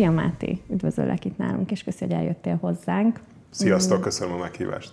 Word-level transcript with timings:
Szia 0.00 0.10
Máté, 0.10 0.60
üdvözöllek 0.70 1.24
itt 1.24 1.38
nálunk, 1.38 1.70
és 1.70 1.82
köszi, 1.82 2.04
hogy 2.04 2.12
eljöttél 2.12 2.58
hozzánk. 2.60 3.20
Sziasztok, 3.50 3.98
mm. 3.98 4.02
köszönöm 4.02 4.34
a 4.34 4.38
meghívást. 4.38 4.92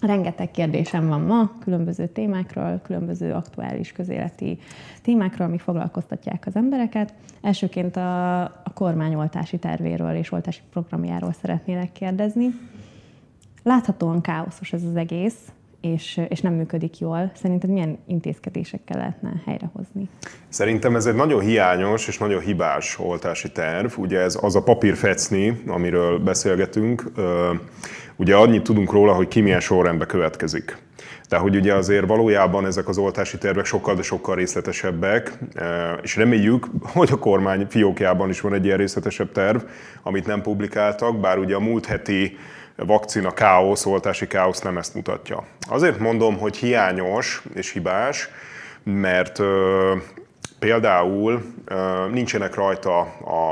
Rengeteg 0.00 0.50
kérdésem 0.50 1.08
van 1.08 1.20
ma, 1.20 1.52
különböző 1.60 2.06
témákról, 2.06 2.80
különböző 2.82 3.32
aktuális 3.32 3.92
közéleti 3.92 4.58
témákról, 5.02 5.46
amik 5.46 5.60
foglalkoztatják 5.60 6.46
az 6.46 6.56
embereket. 6.56 7.14
Elsőként 7.42 7.96
a, 7.96 8.42
a 8.42 8.70
kormány 8.74 9.14
oltási 9.14 9.58
tervéről 9.58 10.14
és 10.14 10.32
oltási 10.32 10.60
programjáról 10.70 11.32
szeretnélek 11.32 11.92
kérdezni. 11.92 12.46
Láthatóan 13.62 14.20
káoszos 14.20 14.72
ez 14.72 14.82
az 14.82 14.96
egész, 14.96 15.52
és, 15.84 16.20
és 16.28 16.40
nem 16.40 16.52
működik 16.52 16.98
jól. 16.98 17.32
Szerinted 17.34 17.70
milyen 17.70 17.98
intézkedésekkel 18.06 18.98
lehetne 18.98 19.42
helyrehozni? 19.46 20.08
Szerintem 20.48 20.96
ez 20.96 21.06
egy 21.06 21.14
nagyon 21.14 21.40
hiányos 21.40 22.08
és 22.08 22.18
nagyon 22.18 22.40
hibás 22.40 22.98
oltási 22.98 23.52
terv. 23.52 23.92
Ugye 23.96 24.20
ez 24.20 24.38
az 24.40 24.56
a 24.56 24.62
papírfecni, 24.62 25.62
amiről 25.66 26.18
beszélgetünk. 26.18 27.12
Ugye 28.16 28.36
annyit 28.36 28.62
tudunk 28.62 28.92
róla, 28.92 29.12
hogy 29.12 29.28
ki 29.28 29.40
milyen 29.40 29.60
sorrendbe 29.60 30.06
következik. 30.06 30.82
De 31.28 31.36
hogy 31.36 31.56
ugye 31.56 31.74
azért 31.74 32.06
valójában 32.06 32.66
ezek 32.66 32.88
az 32.88 32.98
oltási 32.98 33.38
tervek 33.38 33.64
sokkal, 33.64 33.94
de 33.94 34.02
sokkal 34.02 34.34
részletesebbek, 34.34 35.38
és 36.02 36.16
reméljük, 36.16 36.66
hogy 36.82 37.08
a 37.12 37.18
kormány 37.18 37.66
fiókjában 37.68 38.28
is 38.28 38.40
van 38.40 38.54
egy 38.54 38.64
ilyen 38.64 38.76
részletesebb 38.76 39.32
terv, 39.32 39.62
amit 40.02 40.26
nem 40.26 40.42
publikáltak, 40.42 41.20
bár 41.20 41.38
ugye 41.38 41.54
a 41.54 41.60
múlt 41.60 41.86
heti 41.86 42.36
vakcina 42.76 43.30
káosz, 43.30 43.86
oltási 43.86 44.26
káosz 44.26 44.60
nem 44.60 44.78
ezt 44.78 44.94
mutatja. 44.94 45.44
Azért 45.68 45.98
mondom, 45.98 46.38
hogy 46.38 46.56
hiányos 46.56 47.42
és 47.54 47.70
hibás, 47.70 48.28
mert 48.84 49.40
például 50.58 51.42
nincsenek 52.10 52.54
rajta 52.54 53.00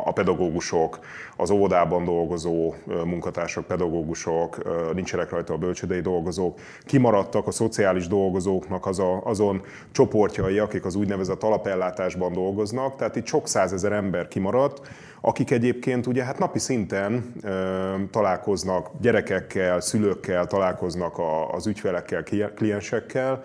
a 0.04 0.12
pedagógusok, 0.12 0.98
az 1.36 1.50
óvodában 1.50 2.04
dolgozó 2.04 2.74
munkatársak, 3.04 3.66
pedagógusok, 3.66 4.58
nincsenek 4.94 5.30
rajta 5.30 5.52
a 5.52 5.56
bölcsödei 5.56 6.00
dolgozók, 6.00 6.58
kimaradtak 6.84 7.46
a 7.46 7.50
szociális 7.50 8.06
dolgozóknak 8.06 8.86
az 8.86 8.98
a, 8.98 9.20
azon 9.24 9.62
csoportjai, 9.90 10.58
akik 10.58 10.84
az 10.84 10.94
úgynevezett 10.94 11.42
alapellátásban 11.42 12.32
dolgoznak, 12.32 12.96
tehát 12.96 13.16
itt 13.16 13.26
sok 13.26 13.48
százezer 13.48 13.92
ember 13.92 14.28
kimaradt, 14.28 14.88
akik 15.20 15.50
egyébként 15.50 16.06
ugye 16.06 16.24
hát 16.24 16.38
napi 16.38 16.58
szinten 16.58 17.32
ö, 17.42 17.94
találkoznak 18.10 18.90
gyerekekkel, 19.00 19.80
szülőkkel, 19.80 20.46
találkoznak 20.46 21.18
a, 21.18 21.52
az 21.52 21.66
ügyfelekkel, 21.66 22.24
kliensekkel, 22.54 23.44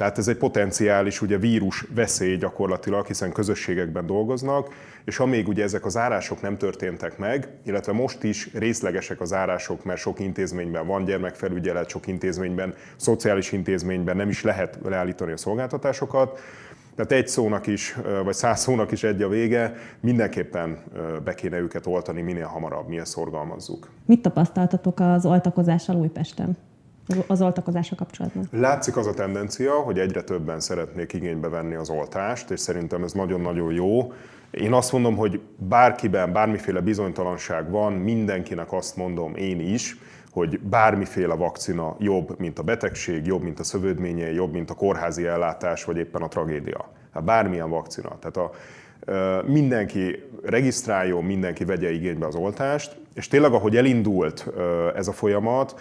tehát 0.00 0.18
ez 0.18 0.28
egy 0.28 0.36
potenciális 0.36 1.22
ugye 1.22 1.38
vírus 1.38 1.84
veszély 1.94 2.36
gyakorlatilag, 2.36 3.06
hiszen 3.06 3.32
közösségekben 3.32 4.06
dolgoznak, 4.06 4.74
és 5.04 5.18
amíg 5.18 5.48
ugye 5.48 5.62
ezek 5.62 5.84
az 5.84 5.96
árások 5.96 6.42
nem 6.42 6.56
történtek 6.56 7.18
meg, 7.18 7.48
illetve 7.64 7.92
most 7.92 8.22
is 8.22 8.50
részlegesek 8.54 9.20
az 9.20 9.32
árások, 9.32 9.84
mert 9.84 10.00
sok 10.00 10.20
intézményben 10.20 10.86
van 10.86 11.04
gyermekfelügyelet, 11.04 11.88
sok 11.88 12.06
intézményben, 12.06 12.74
szociális 12.96 13.52
intézményben 13.52 14.16
nem 14.16 14.28
is 14.28 14.42
lehet 14.42 14.78
leállítani 14.84 15.32
a 15.32 15.36
szolgáltatásokat, 15.36 16.40
tehát 16.94 17.12
egy 17.12 17.28
szónak 17.28 17.66
is, 17.66 17.96
vagy 18.24 18.34
száz 18.34 18.60
szónak 18.60 18.92
is 18.92 19.02
egy 19.02 19.22
a 19.22 19.28
vége, 19.28 19.74
mindenképpen 20.00 20.78
be 21.24 21.34
kéne 21.34 21.58
őket 21.58 21.86
oltani 21.86 22.22
minél 22.22 22.46
hamarabb, 22.46 22.88
mi 22.88 22.98
ezt 22.98 23.12
szorgalmazzuk. 23.12 23.88
Mit 24.06 24.22
tapasztaltatok 24.22 25.00
az 25.00 25.26
oltakozással 25.26 25.96
Újpesten? 25.96 26.56
Az 27.26 27.42
oltakozásra 27.42 27.96
kapcsolatban? 27.96 28.48
Látszik 28.52 28.96
az 28.96 29.06
a 29.06 29.14
tendencia, 29.14 29.72
hogy 29.72 29.98
egyre 29.98 30.22
többen 30.22 30.60
szeretnék 30.60 31.12
igénybe 31.12 31.48
venni 31.48 31.74
az 31.74 31.90
oltást, 31.90 32.50
és 32.50 32.60
szerintem 32.60 33.04
ez 33.04 33.12
nagyon-nagyon 33.12 33.72
jó. 33.72 34.12
Én 34.50 34.72
azt 34.72 34.92
mondom, 34.92 35.16
hogy 35.16 35.40
bárkiben 35.56 36.32
bármiféle 36.32 36.80
bizonytalanság 36.80 37.70
van, 37.70 37.92
mindenkinek 37.92 38.72
azt 38.72 38.96
mondom 38.96 39.34
én 39.34 39.60
is, 39.60 39.98
hogy 40.30 40.60
bármiféle 40.60 41.34
vakcina 41.34 41.96
jobb, 41.98 42.38
mint 42.38 42.58
a 42.58 42.62
betegség, 42.62 43.26
jobb, 43.26 43.42
mint 43.42 43.60
a 43.60 43.64
szövődménye, 43.64 44.32
jobb, 44.32 44.52
mint 44.52 44.70
a 44.70 44.74
kórházi 44.74 45.26
ellátás, 45.26 45.84
vagy 45.84 45.96
éppen 45.96 46.22
a 46.22 46.28
tragédia. 46.28 46.88
Hát 47.12 47.24
bármilyen 47.24 47.70
vakcina. 47.70 48.18
Tehát 48.18 48.36
a, 48.36 48.50
mindenki 49.46 50.22
regisztráljon, 50.42 51.24
mindenki 51.24 51.64
vegye 51.64 51.90
igénybe 51.90 52.26
az 52.26 52.34
oltást, 52.34 52.96
és 53.14 53.28
tényleg 53.28 53.52
ahogy 53.52 53.76
elindult 53.76 54.46
ez 54.96 55.08
a 55.08 55.12
folyamat, 55.12 55.80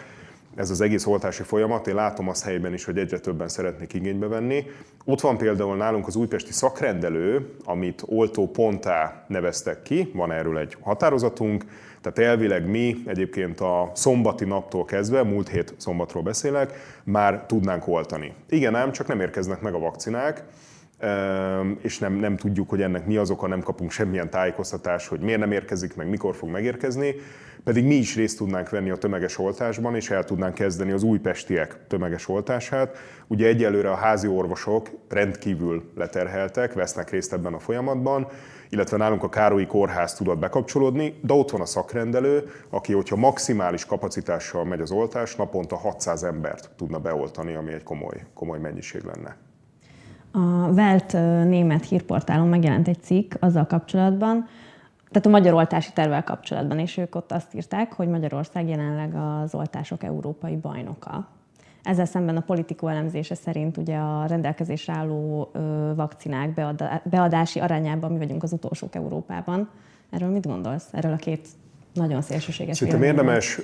ez 0.56 0.70
az 0.70 0.82
egész 0.82 1.06
oltási 1.06 1.44
folyamat, 1.44 1.88
én 1.88 1.96
látom 1.96 2.30
azt 2.30 2.44
helyben 2.44 2.74
is, 2.74 2.86
hogy 2.86 2.98
egyre 2.98 3.20
többen 3.20 3.48
szeretnék 3.48 3.94
igénybe 3.94 4.28
venni. 4.28 4.66
Ott 5.06 5.22
van 5.22 5.38
például 5.38 5.76
nálunk 5.76 6.08
az 6.08 6.16
újpesti 6.16 6.52
szakrendelő, 6.52 7.56
amit 7.64 8.04
oltó 8.06 8.48
pontá 8.48 9.26
neveztek 9.28 9.82
ki, 9.82 10.12
van 10.14 10.32
erről 10.32 10.58
egy 10.58 10.78
határozatunk, 10.82 11.66
tehát 12.02 12.32
elvileg 12.32 12.70
mi 12.70 12.96
egyébként 13.06 13.60
a 13.60 13.92
szombati 13.94 14.46
naptól 14.46 14.86
kezdve, 14.86 15.24
múlt 15.24 15.50
hét 15.50 15.74
szombatról 15.78 16.24
beszélek, 16.24 16.74
már 17.04 17.46
tudnánk 17.46 17.88
oltani. 17.88 18.34
Igen 18.50 18.76
ám, 18.76 18.92
csak 18.92 19.08
nem 19.08 19.20
érkeznek 19.20 19.62
meg 19.62 19.74
a 19.74 19.80
vakcinák, 19.80 20.44
és 21.82 22.00
nem, 22.00 22.14
nem 22.14 22.38
tudjuk, 22.38 22.70
hogy 22.70 22.82
ennek 22.82 23.06
mi 23.06 23.18
az 23.18 23.30
oka, 23.30 23.48
nem 23.48 23.62
kapunk 23.62 23.92
semmilyen 23.92 24.30
tájékoztatást, 24.30 25.08
hogy 25.08 25.20
miért 25.20 25.40
nem 25.40 25.52
érkezik 25.52 25.96
meg, 25.96 26.10
mikor 26.10 26.36
fog 26.36 26.50
megérkezni, 26.50 27.16
pedig 27.64 27.86
mi 27.86 27.96
is 27.96 28.16
részt 28.16 28.38
tudnánk 28.38 28.70
venni 28.70 28.90
a 28.90 28.96
tömeges 28.96 29.38
oltásban, 29.38 29.96
és 29.96 30.10
el 30.10 30.24
tudnánk 30.24 30.54
kezdeni 30.54 30.92
az 30.92 31.04
újpestiek 31.04 31.78
tömeges 31.88 32.30
oltását. 32.30 32.98
Ugye 33.28 33.48
egyelőre 33.48 33.92
a 33.92 33.96
házi 33.96 34.28
orvosok 34.28 34.90
rendkívül 35.10 35.92
leterheltek, 35.96 36.74
vesznek 36.74 37.10
részt 37.10 37.34
ebben 37.34 37.54
a 37.54 37.60
folyamatban, 37.60 38.28
illetve 38.70 38.98
nálunk 38.98 39.24
a 39.24 39.30
Károlyi 39.30 39.66
Kórház 39.66 40.14
tudott 40.14 40.38
bekapcsolódni, 40.38 41.20
de 41.22 41.34
ott 41.34 41.52
van 41.52 41.62
a 41.62 41.66
szakrendelő, 41.66 42.44
aki, 42.70 42.94
hogyha 42.94 43.16
maximális 43.16 43.86
kapacitással 43.86 44.66
megy 44.66 44.82
az 44.82 44.92
oltás, 44.92 45.36
naponta 45.36 45.76
600 45.76 46.24
embert 46.24 46.70
tudna 46.78 47.00
beoltani, 47.00 47.56
ami 47.56 47.74
egy 47.74 47.84
komoly, 47.84 48.26
komoly 48.34 48.60
mennyiség 48.60 49.04
lenne. 49.04 49.49
A 50.32 50.70
Welt 50.72 51.14
német 51.48 51.86
hírportálon 51.86 52.48
megjelent 52.48 52.88
egy 52.88 53.02
cikk 53.02 53.34
azzal 53.40 53.66
kapcsolatban, 53.66 54.48
tehát 55.10 55.26
a 55.26 55.30
magyar 55.30 55.54
oltási 55.54 55.92
tervvel 55.94 56.24
kapcsolatban, 56.24 56.80
és 56.80 56.98
ők 56.98 57.16
ott 57.16 57.32
azt 57.32 57.54
írták, 57.54 57.94
hogy 57.94 58.08
Magyarország 58.08 58.68
jelenleg 58.70 59.16
az 59.16 59.56
oltások 59.56 60.04
európai 60.04 60.56
bajnoka. 60.56 61.28
Ezzel 61.84 62.06
szemben 62.06 62.38
a 62.38 62.42
politikó 62.42 62.88
elemzése 62.88 63.36
szerint 63.36 63.78
ugye 63.78 63.98
a 63.98 64.26
rendelkezésre 64.26 64.94
álló 64.94 65.52
vakcinák 65.96 66.74
beadási 67.04 67.60
arányában 67.60 68.12
mi 68.12 68.18
vagyunk 68.18 68.44
az 68.44 68.52
utolsók 68.52 68.96
Európában. 68.96 69.70
Erről 70.10 70.30
mit 70.30 70.48
gondolsz? 70.48 70.88
Erről 70.92 71.14
a 71.14 71.16
két 71.16 71.48
nagyon 71.94 72.22
szélsőséges 72.22 72.78
Szerintem 72.78 73.04
érdemes 73.04 73.60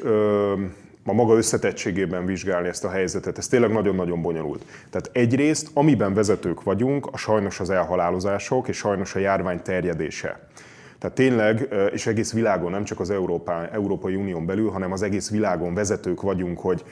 a 1.06 1.14
maga 1.14 1.36
összetettségében 1.36 2.26
vizsgálni 2.26 2.68
ezt 2.68 2.84
a 2.84 2.90
helyzetet. 2.90 3.38
Ez 3.38 3.48
tényleg 3.48 3.72
nagyon-nagyon 3.72 4.22
bonyolult. 4.22 4.66
Tehát 4.90 5.10
egyrészt, 5.14 5.70
amiben 5.74 6.14
vezetők 6.14 6.64
vagyunk, 6.64 7.08
a 7.12 7.18
sajnos 7.18 7.60
az 7.60 7.70
elhalálozások 7.70 8.68
és 8.68 8.78
sajnos 8.78 9.16
a 9.16 9.20
járvány 9.20 9.62
terjedése. 9.62 10.40
Tehát 11.00 11.16
tényleg, 11.16 11.74
és 11.94 12.08
egész 12.08 12.34
világon, 12.34 12.72
nem 12.72 12.84
csak 12.84 13.00
az 13.00 13.10
Európá, 13.10 13.70
Európai 13.72 14.16
Unión 14.16 14.46
belül, 14.46 14.70
hanem 14.70 14.92
az 14.92 15.02
egész 15.02 15.30
világon 15.30 15.74
vezetők 15.74 16.22
vagyunk, 16.22 16.60
hogy 16.60 16.84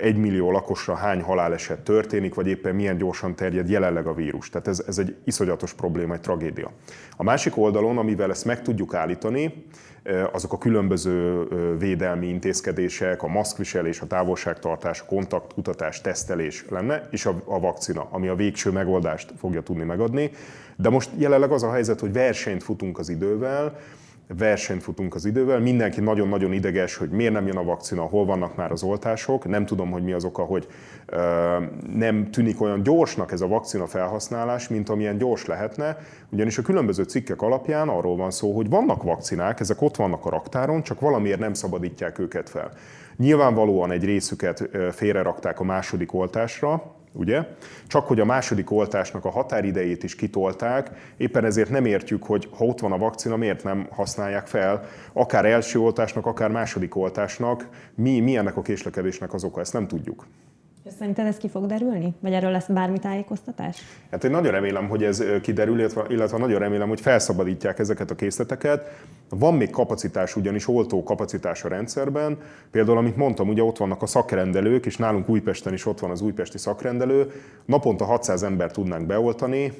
egy 0.00 0.16
millió 0.16 0.50
lakosra 0.50 0.94
hány 0.94 1.20
haláleset 1.20 1.80
történik, 1.80 2.34
vagy 2.34 2.46
éppen 2.46 2.74
milyen 2.74 2.96
gyorsan 2.96 3.34
terjed 3.34 3.68
jelenleg 3.68 4.06
a 4.06 4.14
vírus. 4.14 4.50
Tehát 4.50 4.68
ez, 4.68 4.84
ez 4.86 4.98
egy 4.98 5.16
iszonyatos 5.24 5.72
probléma, 5.72 6.14
egy 6.14 6.20
tragédia. 6.20 6.70
A 7.16 7.22
másik 7.22 7.56
oldalon, 7.56 7.98
amivel 7.98 8.30
ezt 8.30 8.44
meg 8.44 8.62
tudjuk 8.62 8.94
állítani, 8.94 9.64
azok 10.32 10.52
a 10.52 10.58
különböző 10.58 11.46
védelmi 11.78 12.26
intézkedések, 12.26 13.22
a 13.22 13.26
maszkviselés, 13.26 14.00
a 14.00 14.06
távolságtartás, 14.06 15.00
a 15.00 15.04
kontaktkutatás, 15.04 16.00
tesztelés 16.00 16.64
lenne, 16.68 17.08
és 17.10 17.26
a, 17.26 17.42
a 17.44 17.60
vakcina, 17.60 18.08
ami 18.10 18.28
a 18.28 18.34
végső 18.34 18.70
megoldást 18.70 19.32
fogja 19.38 19.62
tudni 19.62 19.84
megadni. 19.84 20.30
De 20.76 20.88
most 20.88 21.10
jelenleg 21.16 21.52
az 21.52 21.62
a 21.62 21.72
helyzet, 21.72 22.00
hogy 22.00 22.12
versenyt 22.12 22.62
futunk 22.62 22.98
az 22.98 23.08
idővel, 23.08 23.78
versenyt 24.38 24.82
futunk 24.82 25.14
az 25.14 25.24
idővel, 25.24 25.60
mindenki 25.60 26.00
nagyon-nagyon 26.00 26.52
ideges, 26.52 26.96
hogy 26.96 27.10
miért 27.10 27.32
nem 27.32 27.46
jön 27.46 27.56
a 27.56 27.64
vakcina, 27.64 28.02
hol 28.02 28.24
vannak 28.24 28.56
már 28.56 28.72
az 28.72 28.82
oltások, 28.82 29.46
nem 29.46 29.66
tudom, 29.66 29.90
hogy 29.90 30.02
mi 30.02 30.12
az 30.12 30.24
oka, 30.24 30.42
hogy 30.42 30.68
nem 31.94 32.30
tűnik 32.30 32.60
olyan 32.60 32.82
gyorsnak 32.82 33.32
ez 33.32 33.40
a 33.40 33.46
vakcina 33.46 33.86
felhasználás, 33.86 34.68
mint 34.68 34.88
amilyen 34.88 35.18
gyors 35.18 35.46
lehetne, 35.46 35.98
ugyanis 36.30 36.58
a 36.58 36.62
különböző 36.62 37.02
cikkek 37.02 37.42
alapján 37.42 37.88
arról 37.88 38.16
van 38.16 38.30
szó, 38.30 38.56
hogy 38.56 38.68
vannak 38.68 39.02
vakcinák, 39.02 39.60
ezek 39.60 39.82
ott 39.82 39.96
vannak 39.96 40.26
a 40.26 40.30
raktáron, 40.30 40.82
csak 40.82 41.00
valamiért 41.00 41.38
nem 41.38 41.54
szabadítják 41.54 42.18
őket 42.18 42.48
fel. 42.48 42.70
Nyilvánvalóan 43.16 43.90
egy 43.90 44.04
részüket 44.04 44.68
félrerakták 44.92 45.60
a 45.60 45.64
második 45.64 46.14
oltásra, 46.14 47.00
ugye? 47.12 47.46
Csak 47.86 48.06
hogy 48.06 48.20
a 48.20 48.24
második 48.24 48.70
oltásnak 48.70 49.24
a 49.24 49.30
határidejét 49.30 50.02
is 50.02 50.14
kitolták, 50.14 50.90
éppen 51.16 51.44
ezért 51.44 51.70
nem 51.70 51.84
értjük, 51.84 52.24
hogy 52.24 52.48
ha 52.56 52.64
ott 52.64 52.80
van 52.80 52.92
a 52.92 52.98
vakcina, 52.98 53.36
miért 53.36 53.64
nem 53.64 53.86
használják 53.90 54.46
fel, 54.46 54.84
akár 55.12 55.44
első 55.44 55.78
oltásnak, 55.78 56.26
akár 56.26 56.50
második 56.50 56.96
oltásnak, 56.96 57.68
mi, 57.94 58.20
mi 58.20 58.36
ennek 58.36 58.56
a 58.56 58.62
késlekedésnek 58.62 59.32
az 59.32 59.44
oka, 59.44 59.60
ezt 59.60 59.72
nem 59.72 59.86
tudjuk. 59.86 60.26
Szerinted 60.88 61.26
ez 61.26 61.36
ki 61.36 61.48
fog 61.48 61.66
derülni? 61.66 62.14
Vagy 62.20 62.32
erről 62.32 62.50
lesz 62.50 62.66
bármi 62.66 62.98
tájékoztatás? 62.98 63.76
Hát 64.10 64.24
én 64.24 64.30
nagyon 64.30 64.52
remélem, 64.52 64.88
hogy 64.88 65.04
ez 65.04 65.24
kiderül, 65.42 65.78
illetve, 65.78 66.04
illetve 66.08 66.38
nagyon 66.38 66.58
remélem, 66.58 66.88
hogy 66.88 67.00
felszabadítják 67.00 67.78
ezeket 67.78 68.10
a 68.10 68.14
készleteket. 68.14 68.88
Van 69.28 69.54
még 69.54 69.70
kapacitás, 69.70 70.36
ugyanis 70.36 70.68
oltó 70.68 71.02
kapacitás 71.02 71.64
a 71.64 71.68
rendszerben. 71.68 72.38
Például, 72.70 72.98
amit 72.98 73.16
mondtam, 73.16 73.48
ugye 73.48 73.62
ott 73.62 73.76
vannak 73.76 74.02
a 74.02 74.06
szakrendelők, 74.06 74.86
és 74.86 74.96
nálunk 74.96 75.28
Újpesten 75.28 75.72
is 75.72 75.86
ott 75.86 76.00
van 76.00 76.10
az 76.10 76.20
újpesti 76.20 76.58
szakrendelő. 76.58 77.30
Naponta 77.64 78.04
600 78.04 78.42
ember 78.42 78.70
tudnánk 78.70 79.06
beoltani, 79.06 79.72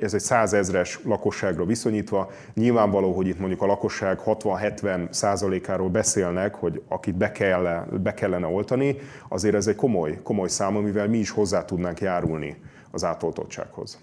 ez 0.00 0.14
egy 0.14 0.20
100 0.20 0.52
ezres 0.52 1.00
lakosságra 1.04 1.64
viszonyítva. 1.64 2.30
Nyilvánvaló, 2.54 3.12
hogy 3.12 3.26
itt 3.26 3.38
mondjuk 3.38 3.62
a 3.62 3.66
lakosság 3.66 4.20
60-70 4.26 5.10
százalékáról 5.10 5.88
beszélnek, 5.88 6.54
hogy 6.54 6.82
akit 6.88 7.14
be, 7.14 7.32
kell, 7.32 7.86
be 8.02 8.14
kellene 8.14 8.46
oltani, 8.46 8.96
azért 9.28 9.54
ez 9.54 9.66
egy 9.66 9.76
komoly, 9.76 9.94
komoly 10.22 10.48
szám, 10.48 10.76
amivel 10.76 11.08
mi 11.08 11.18
is 11.18 11.30
hozzá 11.30 11.64
tudnánk 11.64 12.00
járulni 12.00 12.56
az 12.90 13.04
átoltottsághoz. 13.04 13.98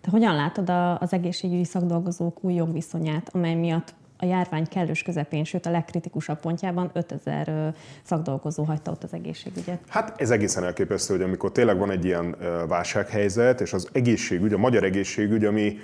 Te 0.00 0.10
hogyan 0.10 0.34
látod 0.34 0.70
az 1.02 1.12
egészségügyi 1.12 1.64
szakdolgozók 1.64 2.44
új 2.44 2.54
jogviszonyát, 2.54 3.28
amely 3.32 3.54
miatt 3.54 3.94
a 4.20 4.24
járvány 4.24 4.66
kellős 4.66 5.02
közepén, 5.02 5.44
sőt 5.44 5.66
a 5.66 5.70
legkritikusabb 5.70 6.40
pontjában 6.40 6.90
5000 6.92 7.74
szakdolgozó 8.02 8.62
hagyta 8.62 8.90
ott 8.90 9.04
az 9.04 9.12
egészségügyet. 9.12 9.80
Hát 9.88 10.20
ez 10.20 10.30
egészen 10.30 10.64
elképesztő, 10.64 11.14
hogy 11.14 11.22
amikor 11.22 11.52
tényleg 11.52 11.78
van 11.78 11.90
egy 11.90 12.04
ilyen 12.04 12.36
válsághelyzet, 12.68 13.60
és 13.60 13.72
az 13.72 13.88
egészségügy, 13.92 14.52
a 14.52 14.58
magyar 14.58 14.84
egészségügy, 14.84 15.44
ami 15.44 15.76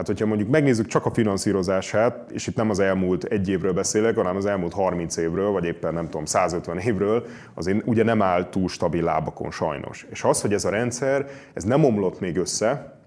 Hát, 0.00 0.08
hogyha 0.08 0.26
mondjuk 0.26 0.48
megnézzük 0.48 0.86
csak 0.86 1.06
a 1.06 1.10
finanszírozását, 1.10 2.30
és 2.30 2.46
itt 2.46 2.56
nem 2.56 2.70
az 2.70 2.78
elmúlt 2.78 3.24
egy 3.24 3.48
évről 3.48 3.72
beszélek, 3.72 4.16
hanem 4.16 4.36
az 4.36 4.46
elmúlt 4.46 4.72
30 4.72 5.16
évről, 5.16 5.50
vagy 5.50 5.64
éppen 5.64 5.94
nem 5.94 6.04
tudom, 6.04 6.24
150 6.24 6.78
évről, 6.78 7.26
azért 7.54 7.86
ugye 7.86 8.04
nem 8.04 8.22
áll 8.22 8.48
túl 8.48 8.68
stabil 8.68 9.04
lábakon 9.04 9.50
sajnos. 9.50 10.06
És 10.10 10.24
az, 10.24 10.40
hogy 10.40 10.52
ez 10.52 10.64
a 10.64 10.70
rendszer, 10.70 11.26
ez 11.52 11.64
nem 11.64 11.84
omlott 11.84 12.20
még 12.20 12.36
össze, 12.36 13.00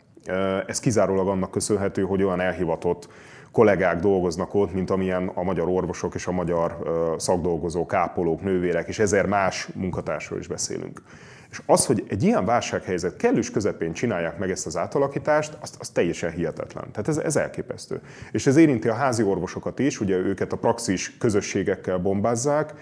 ez 0.67 0.79
kizárólag 0.79 1.27
annak 1.27 1.51
köszönhető, 1.51 2.01
hogy 2.01 2.23
olyan 2.23 2.39
elhivatott 2.39 3.07
kollégák 3.51 3.99
dolgoznak 3.99 4.53
ott, 4.53 4.73
mint 4.73 4.89
amilyen 4.89 5.27
a 5.27 5.43
magyar 5.43 5.67
orvosok 5.67 6.15
és 6.15 6.27
a 6.27 6.31
magyar 6.31 6.77
szakdolgozók, 7.17 7.93
ápolók, 7.93 8.41
nővérek, 8.41 8.87
és 8.87 8.99
ezer 8.99 9.25
más 9.25 9.67
munkatársról 9.75 10.39
is 10.39 10.47
beszélünk. 10.47 11.01
És 11.53 11.61
az, 11.65 11.85
hogy 11.85 12.03
egy 12.07 12.23
ilyen 12.23 12.45
válsághelyzet 12.45 13.17
kellős 13.17 13.51
közepén 13.51 13.93
csinálják 13.93 14.37
meg 14.37 14.51
ezt 14.51 14.65
az 14.65 14.77
átalakítást, 14.77 15.57
az, 15.61 15.73
az 15.79 15.89
teljesen 15.89 16.31
hihetetlen. 16.31 16.91
Tehát 16.91 17.07
ez, 17.07 17.17
ez 17.17 17.35
elképesztő. 17.35 18.01
És 18.31 18.47
ez 18.47 18.55
érinti 18.55 18.87
a 18.87 18.93
házi 18.93 19.23
orvosokat 19.23 19.79
is, 19.79 19.99
ugye 19.99 20.15
őket 20.15 20.53
a 20.53 20.57
praxis 20.57 21.17
közösségekkel 21.17 21.97
bombázzák, 21.97 22.73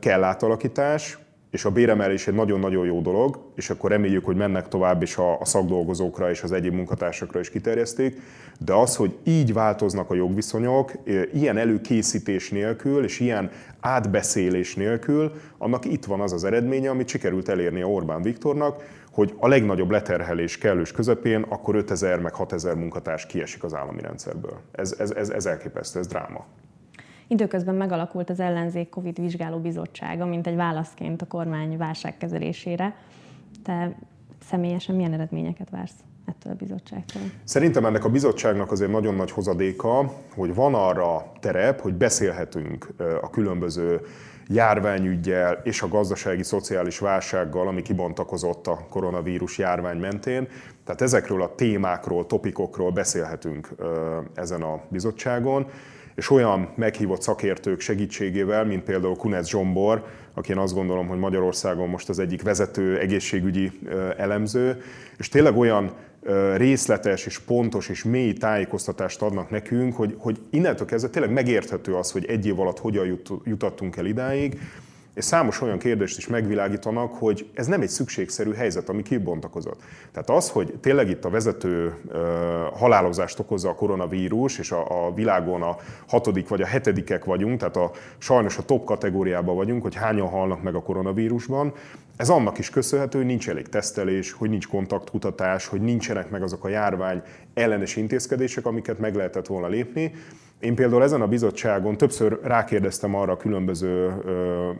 kell 0.00 0.24
átalakítás, 0.24 1.18
és 1.50 1.64
a 1.64 1.70
béremelés 1.70 2.26
egy 2.26 2.34
nagyon-nagyon 2.34 2.86
jó 2.86 3.00
dolog, 3.00 3.38
és 3.54 3.70
akkor 3.70 3.90
reméljük, 3.90 4.24
hogy 4.24 4.36
mennek 4.36 4.68
tovább, 4.68 5.02
és 5.02 5.16
a, 5.16 5.40
a 5.40 5.44
szakdolgozókra 5.44 6.30
és 6.30 6.42
az 6.42 6.52
egyéb 6.52 6.74
munkatársakra 6.74 7.40
is 7.40 7.50
kiterjeszték, 7.50 8.20
de 8.58 8.72
az, 8.72 8.96
hogy 8.96 9.16
így 9.24 9.52
változnak 9.52 10.10
a 10.10 10.14
jogviszonyok, 10.14 10.92
ilyen 11.32 11.56
előkészítés 11.56 12.50
nélkül, 12.50 13.04
és 13.04 13.20
ilyen 13.20 13.50
átbeszélés 13.80 14.74
nélkül, 14.74 15.32
annak 15.58 15.84
itt 15.84 16.04
van 16.04 16.20
az 16.20 16.32
az 16.32 16.44
eredménye, 16.44 16.90
amit 16.90 17.08
sikerült 17.08 17.48
a 17.48 17.86
Orbán 17.86 18.22
Viktornak, 18.22 18.82
hogy 19.12 19.34
a 19.36 19.48
legnagyobb 19.48 19.90
leterhelés 19.90 20.58
kellős 20.58 20.92
közepén 20.92 21.42
akkor 21.48 21.74
5000 21.74 22.20
meg 22.20 22.34
6000 22.34 22.74
munkatárs 22.74 23.26
kiesik 23.26 23.64
az 23.64 23.74
állami 23.74 24.00
rendszerből. 24.00 24.60
Ez, 24.72 24.94
ez, 24.98 25.10
ez, 25.10 25.28
ez 25.28 25.46
elképesztő, 25.46 25.98
ez 25.98 26.06
dráma. 26.06 26.44
Időközben 27.28 27.74
megalakult 27.74 28.30
az 28.30 28.40
ellenzék 28.40 28.88
Covid 28.88 29.20
vizsgáló 29.20 29.58
bizottsága, 29.58 30.26
mint 30.26 30.46
egy 30.46 30.56
válaszként 30.56 31.22
a 31.22 31.26
kormány 31.26 31.76
válságkezelésére. 31.76 32.94
Te 33.62 33.96
személyesen 34.48 34.94
milyen 34.94 35.12
eredményeket 35.12 35.70
vársz 35.70 35.94
ettől 36.26 36.52
a 36.52 36.56
bizottságtól? 36.56 37.22
Szerintem 37.44 37.84
ennek 37.84 38.04
a 38.04 38.08
bizottságnak 38.08 38.72
azért 38.72 38.90
nagyon 38.90 39.14
nagy 39.14 39.30
hozadéka, 39.30 40.12
hogy 40.34 40.54
van 40.54 40.74
arra 40.74 41.32
terep, 41.40 41.80
hogy 41.80 41.94
beszélhetünk 41.94 42.88
a 43.20 43.30
különböző 43.30 44.00
járványügyel 44.48 45.60
és 45.62 45.82
a 45.82 45.88
gazdasági, 45.88 46.42
szociális 46.42 46.98
válsággal, 46.98 47.68
ami 47.68 47.82
kibontakozott 47.82 48.66
a 48.66 48.86
koronavírus 48.90 49.58
járvány 49.58 49.98
mentén. 49.98 50.48
Tehát 50.84 51.00
ezekről 51.00 51.42
a 51.42 51.54
témákról, 51.54 52.26
topikokról 52.26 52.90
beszélhetünk 52.90 53.68
ezen 54.34 54.62
a 54.62 54.80
bizottságon 54.88 55.66
és 56.16 56.30
olyan 56.30 56.68
meghívott 56.74 57.22
szakértők 57.22 57.80
segítségével, 57.80 58.64
mint 58.64 58.82
például 58.82 59.16
Kunec 59.16 59.48
Zsombor, 59.48 60.04
aki 60.34 60.50
én 60.50 60.58
azt 60.58 60.74
gondolom, 60.74 61.06
hogy 61.06 61.18
Magyarországon 61.18 61.88
most 61.88 62.08
az 62.08 62.18
egyik 62.18 62.42
vezető 62.42 62.98
egészségügyi 62.98 63.72
elemző, 64.16 64.82
és 65.18 65.28
tényleg 65.28 65.56
olyan 65.56 65.92
részletes 66.56 67.26
és 67.26 67.38
pontos 67.38 67.88
és 67.88 68.04
mély 68.04 68.32
tájékoztatást 68.32 69.22
adnak 69.22 69.50
nekünk, 69.50 69.96
hogy, 69.96 70.14
hogy 70.18 70.38
innentől 70.50 70.86
kezdve 70.86 71.10
tényleg 71.10 71.32
megérthető 71.32 71.94
az, 71.94 72.10
hogy 72.10 72.24
egy 72.24 72.46
év 72.46 72.60
alatt 72.60 72.78
hogyan 72.78 73.06
jut, 73.06 73.28
jutottunk 73.44 73.96
el 73.96 74.06
idáig, 74.06 74.60
és 75.16 75.24
számos 75.24 75.60
olyan 75.60 75.78
kérdést 75.78 76.18
is 76.18 76.26
megvilágítanak, 76.26 77.14
hogy 77.14 77.50
ez 77.54 77.66
nem 77.66 77.80
egy 77.80 77.88
szükségszerű 77.88 78.52
helyzet, 78.52 78.88
ami 78.88 79.02
kibontakozott. 79.02 79.80
Tehát 80.12 80.30
az, 80.30 80.50
hogy 80.50 80.74
tényleg 80.80 81.08
itt 81.08 81.24
a 81.24 81.30
vezető 81.30 81.94
halálozást 82.72 83.38
okozza 83.38 83.68
a 83.68 83.74
koronavírus, 83.74 84.58
és 84.58 84.72
a, 84.72 85.06
a 85.06 85.14
világon 85.14 85.62
a 85.62 85.76
hatodik 86.08 86.48
vagy 86.48 86.62
a 86.62 86.66
hetedikek 86.66 87.24
vagyunk, 87.24 87.58
tehát 87.58 87.76
a, 87.76 87.90
sajnos 88.18 88.58
a 88.58 88.62
top 88.62 88.84
kategóriában 88.84 89.56
vagyunk, 89.56 89.82
hogy 89.82 89.94
hányan 89.94 90.28
halnak 90.28 90.62
meg 90.62 90.74
a 90.74 90.82
koronavírusban, 90.82 91.72
ez 92.16 92.28
annak 92.28 92.58
is 92.58 92.70
köszönhető, 92.70 93.18
hogy 93.18 93.26
nincs 93.26 93.48
elég 93.48 93.68
tesztelés, 93.68 94.32
hogy 94.32 94.50
nincs 94.50 94.68
kontaktkutatás, 94.68 95.66
hogy 95.66 95.80
nincsenek 95.80 96.30
meg 96.30 96.42
azok 96.42 96.64
a 96.64 96.68
járvány 96.68 97.22
ellenes 97.54 97.96
intézkedések, 97.96 98.66
amiket 98.66 98.98
meg 98.98 99.14
lehetett 99.14 99.46
volna 99.46 99.66
lépni, 99.66 100.12
én 100.60 100.74
például 100.74 101.02
ezen 101.02 101.20
a 101.20 101.26
bizottságon 101.26 101.96
többször 101.96 102.38
rákérdeztem 102.42 103.14
arra 103.14 103.32
a 103.32 103.36
különböző 103.36 104.14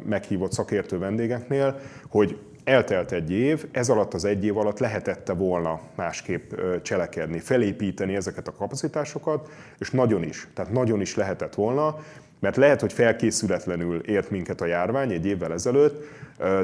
meghívott 0.05 0.53
szakértő 0.53 0.99
vendégeknél, 0.99 1.81
hogy 2.09 2.39
eltelt 2.65 3.13
egy 3.13 3.31
év, 3.31 3.67
ez 3.73 3.89
alatt 3.89 4.15
az 4.15 4.25
egy 4.25 4.45
év 4.45 4.57
alatt 4.57 4.79
lehetette 4.79 5.33
volna 5.33 5.81
másképp 5.95 6.53
cselekedni, 6.83 7.39
felépíteni 7.39 8.15
ezeket 8.15 8.49
a 8.49 8.53
kapacitásokat, 8.53 9.49
és 9.79 9.91
nagyon 9.91 10.23
is, 10.23 10.49
tehát 10.55 10.73
nagyon 10.73 11.01
is 11.01 11.17
lehetett 11.17 11.55
volna, 11.55 11.97
mert 12.41 12.57
lehet, 12.57 12.81
hogy 12.81 12.93
felkészületlenül 12.93 14.01
ért 14.01 14.31
minket 14.31 14.61
a 14.61 14.67
járvány 14.67 15.13
egy 15.13 15.27
évvel 15.27 15.53
ezelőtt, 15.53 16.05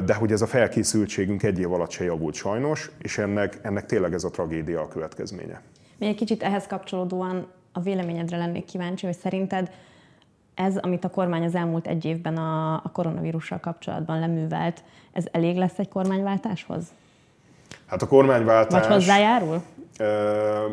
de 0.05 0.13
hogy 0.13 0.31
ez 0.31 0.41
a 0.41 0.47
felkészültségünk 0.47 1.43
egy 1.43 1.59
év 1.59 1.71
alatt 1.71 1.89
se 1.89 2.03
javult 2.03 2.33
sajnos, 2.33 2.91
és 3.01 3.17
ennek, 3.17 3.59
ennek 3.61 3.85
tényleg 3.85 4.13
ez 4.13 4.23
a 4.23 4.29
tragédia 4.29 4.81
a 4.81 4.87
következménye. 4.87 5.61
Még 5.97 6.09
egy 6.09 6.15
kicsit 6.15 6.43
ehhez 6.43 6.67
kapcsolódóan 6.67 7.47
a 7.73 7.79
véleményedre 7.79 8.37
lennék 8.37 8.65
kíváncsi, 8.65 9.05
hogy 9.05 9.17
szerinted 9.17 9.71
ez, 10.53 10.77
amit 10.77 11.03
a 11.03 11.09
kormány 11.09 11.43
az 11.43 11.55
elmúlt 11.55 11.87
egy 11.87 12.05
évben 12.05 12.37
a, 12.37 12.73
a 12.73 12.89
koronavírussal 12.93 13.59
kapcsolatban 13.59 14.19
leművelt, 14.19 14.83
ez 15.11 15.25
elég 15.31 15.57
lesz 15.57 15.79
egy 15.79 15.89
kormányváltáshoz? 15.89 16.83
Hát 17.85 18.01
a 18.01 18.07
kormányváltás... 18.07 18.87
Vagy 18.87 18.93
hozzájárul? 18.93 19.61
Ö, 19.99 20.65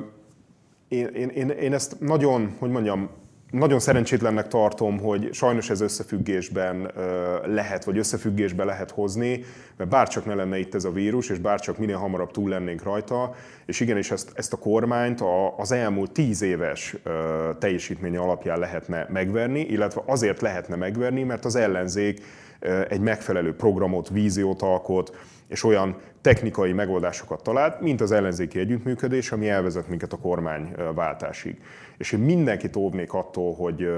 én, 0.88 1.06
én, 1.06 1.28
én, 1.28 1.48
én 1.48 1.72
ezt 1.72 2.00
nagyon, 2.00 2.56
hogy 2.58 2.70
mondjam, 2.70 3.10
nagyon 3.50 3.78
szerencsétlennek 3.78 4.48
tartom, 4.48 4.98
hogy 4.98 5.28
sajnos 5.32 5.70
ez 5.70 5.80
összefüggésben 5.80 6.92
lehet, 7.44 7.84
vagy 7.84 7.98
összefüggésbe 7.98 8.64
lehet 8.64 8.90
hozni, 8.90 9.44
mert 9.76 9.90
bárcsak 9.90 10.24
ne 10.24 10.34
lenne 10.34 10.58
itt 10.58 10.74
ez 10.74 10.84
a 10.84 10.90
vírus, 10.90 11.28
és 11.28 11.38
bárcsak 11.38 11.78
minél 11.78 11.96
hamarabb 11.96 12.30
túl 12.30 12.48
lennénk 12.48 12.82
rajta, 12.82 13.34
és 13.66 13.80
igenis 13.80 14.10
ezt, 14.10 14.32
ezt 14.34 14.52
a 14.52 14.56
kormányt 14.56 15.22
az 15.56 15.72
elmúlt 15.72 16.12
tíz 16.12 16.42
éves 16.42 16.96
teljesítménye 17.58 18.18
alapján 18.18 18.58
lehetne 18.58 19.06
megverni, 19.08 19.60
illetve 19.60 20.02
azért 20.06 20.40
lehetne 20.40 20.76
megverni, 20.76 21.22
mert 21.22 21.44
az 21.44 21.56
ellenzék 21.56 22.22
egy 22.88 23.00
megfelelő 23.00 23.54
programot, 23.54 24.08
víziót 24.08 24.62
alkot, 24.62 25.16
és 25.50 25.64
olyan 25.64 25.96
technikai 26.20 26.72
megoldásokat 26.72 27.42
talált, 27.42 27.80
mint 27.80 28.00
az 28.00 28.12
ellenzéki 28.12 28.58
együttműködés, 28.58 29.32
ami 29.32 29.48
elvezet 29.48 29.88
minket 29.88 30.12
a 30.12 30.16
kormányváltásig. 30.16 31.56
És 31.98 32.12
én 32.12 32.18
mindenkit 32.20 32.76
óvnék 32.76 33.12
attól, 33.12 33.54
hogy, 33.54 33.88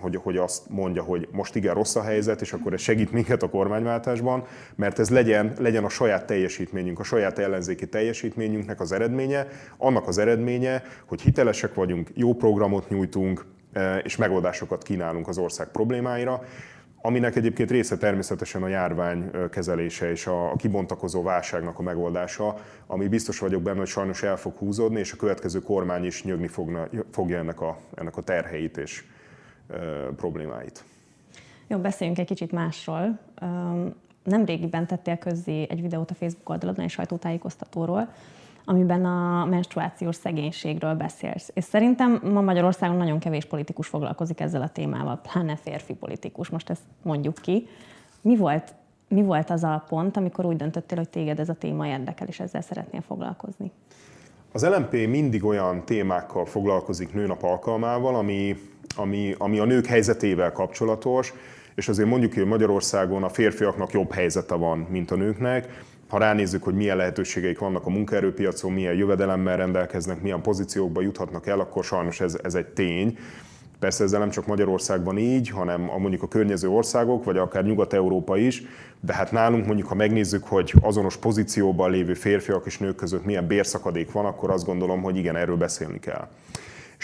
hogy, 0.00 0.16
hogy 0.16 0.36
azt 0.36 0.68
mondja, 0.68 1.02
hogy 1.02 1.28
most 1.32 1.54
igen 1.56 1.74
rossz 1.74 1.96
a 1.96 2.02
helyzet, 2.02 2.40
és 2.40 2.52
akkor 2.52 2.72
ez 2.72 2.80
segít 2.80 3.12
minket 3.12 3.42
a 3.42 3.48
kormányváltásban, 3.48 4.44
mert 4.74 4.98
ez 4.98 5.10
legyen, 5.10 5.52
legyen 5.58 5.84
a 5.84 5.88
saját 5.88 6.26
teljesítményünk, 6.26 6.98
a 6.98 7.04
saját 7.04 7.38
ellenzéki 7.38 7.88
teljesítményünknek 7.88 8.80
az 8.80 8.92
eredménye, 8.92 9.46
annak 9.76 10.08
az 10.08 10.18
eredménye, 10.18 10.82
hogy 11.06 11.20
hitelesek 11.20 11.74
vagyunk, 11.74 12.10
jó 12.14 12.34
programot 12.34 12.88
nyújtunk, 12.88 13.44
és 14.02 14.16
megoldásokat 14.16 14.82
kínálunk 14.82 15.28
az 15.28 15.38
ország 15.38 15.68
problémáira, 15.68 16.42
aminek 17.06 17.36
egyébként 17.36 17.70
része 17.70 17.96
természetesen 17.96 18.62
a 18.62 18.68
járvány 18.68 19.30
kezelése 19.50 20.10
és 20.10 20.26
a 20.26 20.52
kibontakozó 20.56 21.22
válságnak 21.22 21.78
a 21.78 21.82
megoldása, 21.82 22.56
ami 22.86 23.08
biztos 23.08 23.38
vagyok 23.38 23.62
benne, 23.62 23.78
hogy 23.78 23.86
sajnos 23.86 24.22
el 24.22 24.36
fog 24.36 24.56
húzódni, 24.56 24.98
és 24.98 25.12
a 25.12 25.16
következő 25.16 25.60
kormány 25.60 26.04
is 26.04 26.22
nyögni 26.24 26.46
fogna, 26.46 26.88
fogja 27.10 27.38
ennek 27.38 27.60
a, 27.60 27.78
ennek 27.94 28.16
a 28.16 28.22
terheit 28.22 28.76
és 28.76 29.04
e, 29.70 29.76
problémáit. 30.16 30.84
Jó, 31.66 31.78
beszéljünk 31.78 32.18
egy 32.18 32.26
kicsit 32.26 32.52
másról. 32.52 33.18
nemrégiben 34.22 34.86
tettél 34.86 35.16
közzé 35.16 35.66
egy 35.68 35.80
videót 35.82 36.10
a 36.10 36.14
Facebook 36.14 36.48
oldalon 36.48 36.80
egy 36.80 36.90
sajtótájékoztatóról, 36.90 38.08
amiben 38.64 39.04
a 39.04 39.44
menstruációs 39.44 40.16
szegénységről 40.16 40.94
beszélsz. 40.94 41.50
És 41.54 41.64
szerintem 41.64 42.20
ma 42.32 42.40
Magyarországon 42.40 42.96
nagyon 42.96 43.18
kevés 43.18 43.44
politikus 43.44 43.86
foglalkozik 43.86 44.40
ezzel 44.40 44.62
a 44.62 44.68
témával, 44.68 45.20
pláne 45.30 45.56
férfi 45.56 45.94
politikus, 45.94 46.48
most 46.48 46.70
ezt 46.70 46.82
mondjuk 47.02 47.34
ki. 47.34 47.66
Mi 48.20 48.36
volt, 48.36 48.74
mi 49.08 49.22
volt 49.22 49.50
az 49.50 49.62
a 49.62 49.84
pont, 49.88 50.16
amikor 50.16 50.44
úgy 50.44 50.56
döntöttél, 50.56 50.98
hogy 50.98 51.08
téged 51.08 51.38
ez 51.38 51.48
a 51.48 51.54
téma 51.54 51.86
érdekel, 51.86 52.26
és 52.26 52.40
ezzel 52.40 52.60
szeretnél 52.60 53.00
foglalkozni? 53.00 53.70
Az 54.52 54.66
LMP 54.66 54.92
mindig 54.92 55.44
olyan 55.44 55.84
témákkal 55.84 56.44
foglalkozik 56.44 57.12
nőnap 57.12 57.42
alkalmával, 57.42 58.14
ami, 58.14 58.56
ami, 58.96 59.34
ami 59.38 59.58
a 59.58 59.64
nők 59.64 59.86
helyzetével 59.86 60.52
kapcsolatos, 60.52 61.32
és 61.74 61.88
azért 61.88 62.08
mondjuk, 62.08 62.34
hogy 62.34 62.46
Magyarországon 62.46 63.22
a 63.22 63.28
férfiaknak 63.28 63.92
jobb 63.92 64.12
helyzete 64.12 64.54
van, 64.54 64.78
mint 64.78 65.10
a 65.10 65.14
nőknek. 65.14 65.84
Ha 66.14 66.20
ránézzük, 66.20 66.62
hogy 66.62 66.74
milyen 66.74 66.96
lehetőségeik 66.96 67.58
vannak 67.58 67.86
a 67.86 67.90
munkaerőpiacon, 67.90 68.72
milyen 68.72 68.94
jövedelemmel 68.94 69.56
rendelkeznek, 69.56 70.22
milyen 70.22 70.42
pozíciókba 70.42 71.00
juthatnak 71.00 71.46
el, 71.46 71.60
akkor 71.60 71.84
sajnos 71.84 72.20
ez, 72.20 72.38
ez 72.42 72.54
egy 72.54 72.66
tény. 72.66 73.18
Persze 73.78 74.04
ezzel 74.04 74.18
nem 74.18 74.30
csak 74.30 74.46
Magyarországban 74.46 75.18
így, 75.18 75.48
hanem 75.48 75.90
a 75.90 75.98
mondjuk 75.98 76.22
a 76.22 76.28
környező 76.28 76.68
országok, 76.68 77.24
vagy 77.24 77.36
akár 77.36 77.64
Nyugat-Európa 77.64 78.36
is, 78.36 78.62
de 79.00 79.14
hát 79.14 79.32
nálunk 79.32 79.66
mondjuk, 79.66 79.88
ha 79.88 79.94
megnézzük, 79.94 80.44
hogy 80.44 80.74
azonos 80.80 81.16
pozícióban 81.16 81.90
lévő 81.90 82.14
férfiak 82.14 82.66
és 82.66 82.78
nők 82.78 82.96
között 82.96 83.24
milyen 83.24 83.46
bérszakadék 83.46 84.12
van, 84.12 84.24
akkor 84.24 84.50
azt 84.50 84.66
gondolom, 84.66 85.02
hogy 85.02 85.16
igen, 85.16 85.36
erről 85.36 85.56
beszélni 85.56 85.98
kell. 85.98 86.28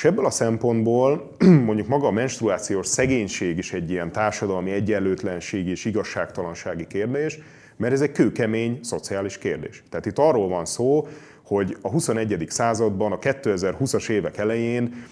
És 0.01 0.07
ebből 0.07 0.27
a 0.27 0.31
szempontból 0.31 1.31
mondjuk 1.69 1.89
maga 1.89 2.07
a 2.07 2.11
menstruációs 2.11 2.87
szegénység 2.87 3.59
is 3.59 3.73
egy 3.73 3.91
ilyen 3.91 4.13
társadalmi 4.13 4.71
egyenlőtlenség 4.71 5.67
és 5.67 5.85
igazságtalansági 5.85 6.87
kérdés, 6.87 7.39
mert 7.77 7.93
ez 7.93 8.01
egy 8.01 8.13
kőkemény 8.13 8.79
szociális 8.83 9.39
kérdés. 9.39 9.83
Tehát 9.91 10.07
itt 10.07 10.19
arról 10.19 10.49
van 10.49 10.65
szó, 10.65 11.09
hogy 11.45 11.77
a 11.81 11.89
21. 11.89 12.47
században, 12.49 13.13
a 13.13 13.19
2020-as 13.19 14.09
évek 14.09 14.37
elején 14.37 15.05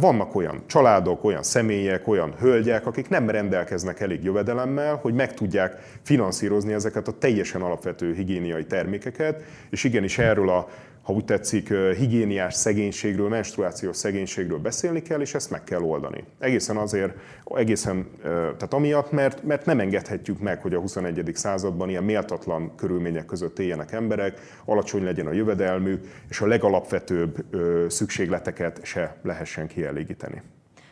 vannak 0.00 0.34
olyan 0.34 0.62
családok, 0.66 1.24
olyan 1.24 1.42
személyek, 1.42 2.08
olyan 2.08 2.34
hölgyek, 2.38 2.86
akik 2.86 3.08
nem 3.08 3.30
rendelkeznek 3.30 4.00
elég 4.00 4.24
jövedelemmel, 4.24 4.94
hogy 4.94 5.14
meg 5.14 5.34
tudják 5.34 5.98
finanszírozni 6.02 6.72
ezeket 6.72 7.08
a 7.08 7.18
teljesen 7.18 7.62
alapvető 7.62 8.14
higiéniai 8.14 8.64
termékeket, 8.64 9.42
és 9.70 9.84
igenis 9.84 10.18
erről 10.18 10.48
a 10.48 10.68
ha 11.06 11.12
úgy 11.12 11.24
tetszik, 11.24 11.72
higiéniás 11.98 12.54
szegénységről, 12.54 13.28
menstruációs 13.28 13.96
szegénységről 13.96 14.58
beszélni 14.58 15.02
kell, 15.02 15.20
és 15.20 15.34
ezt 15.34 15.50
meg 15.50 15.64
kell 15.64 15.80
oldani. 15.80 16.24
Egészen 16.38 16.76
azért, 16.76 17.12
egészen, 17.44 18.10
tehát 18.22 18.74
amiatt, 18.74 19.10
mert, 19.10 19.42
mert 19.42 19.66
nem 19.66 19.80
engedhetjük 19.80 20.40
meg, 20.40 20.60
hogy 20.60 20.74
a 20.74 20.80
21. 20.80 21.30
században 21.34 21.88
ilyen 21.88 22.04
méltatlan 22.04 22.74
körülmények 22.76 23.24
között 23.24 23.58
éljenek 23.58 23.92
emberek, 23.92 24.40
alacsony 24.64 25.04
legyen 25.04 25.26
a 25.26 25.32
jövedelmük, 25.32 26.06
és 26.28 26.40
a 26.40 26.46
legalapvetőbb 26.46 27.44
szükségleteket 27.88 28.84
se 28.84 29.16
lehessen 29.22 29.66
kielégíteni. 29.66 30.42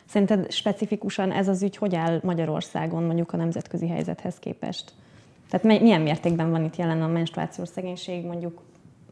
Szerinted 0.05 0.51
specifikusan 0.51 1.31
ez 1.31 1.47
az 1.47 1.63
ügy 1.63 1.77
hogy 1.77 1.95
áll 1.95 2.19
Magyarországon 2.23 3.03
mondjuk 3.03 3.33
a 3.33 3.37
nemzetközi 3.37 3.87
helyzethez 3.87 4.35
képest? 4.39 4.91
Tehát 5.49 5.81
milyen 5.81 6.01
mértékben 6.01 6.51
van 6.51 6.63
itt 6.63 6.75
jelen 6.75 7.01
a 7.01 7.07
menstruációs 7.07 7.67
szegénység 7.67 8.25
mondjuk 8.25 8.61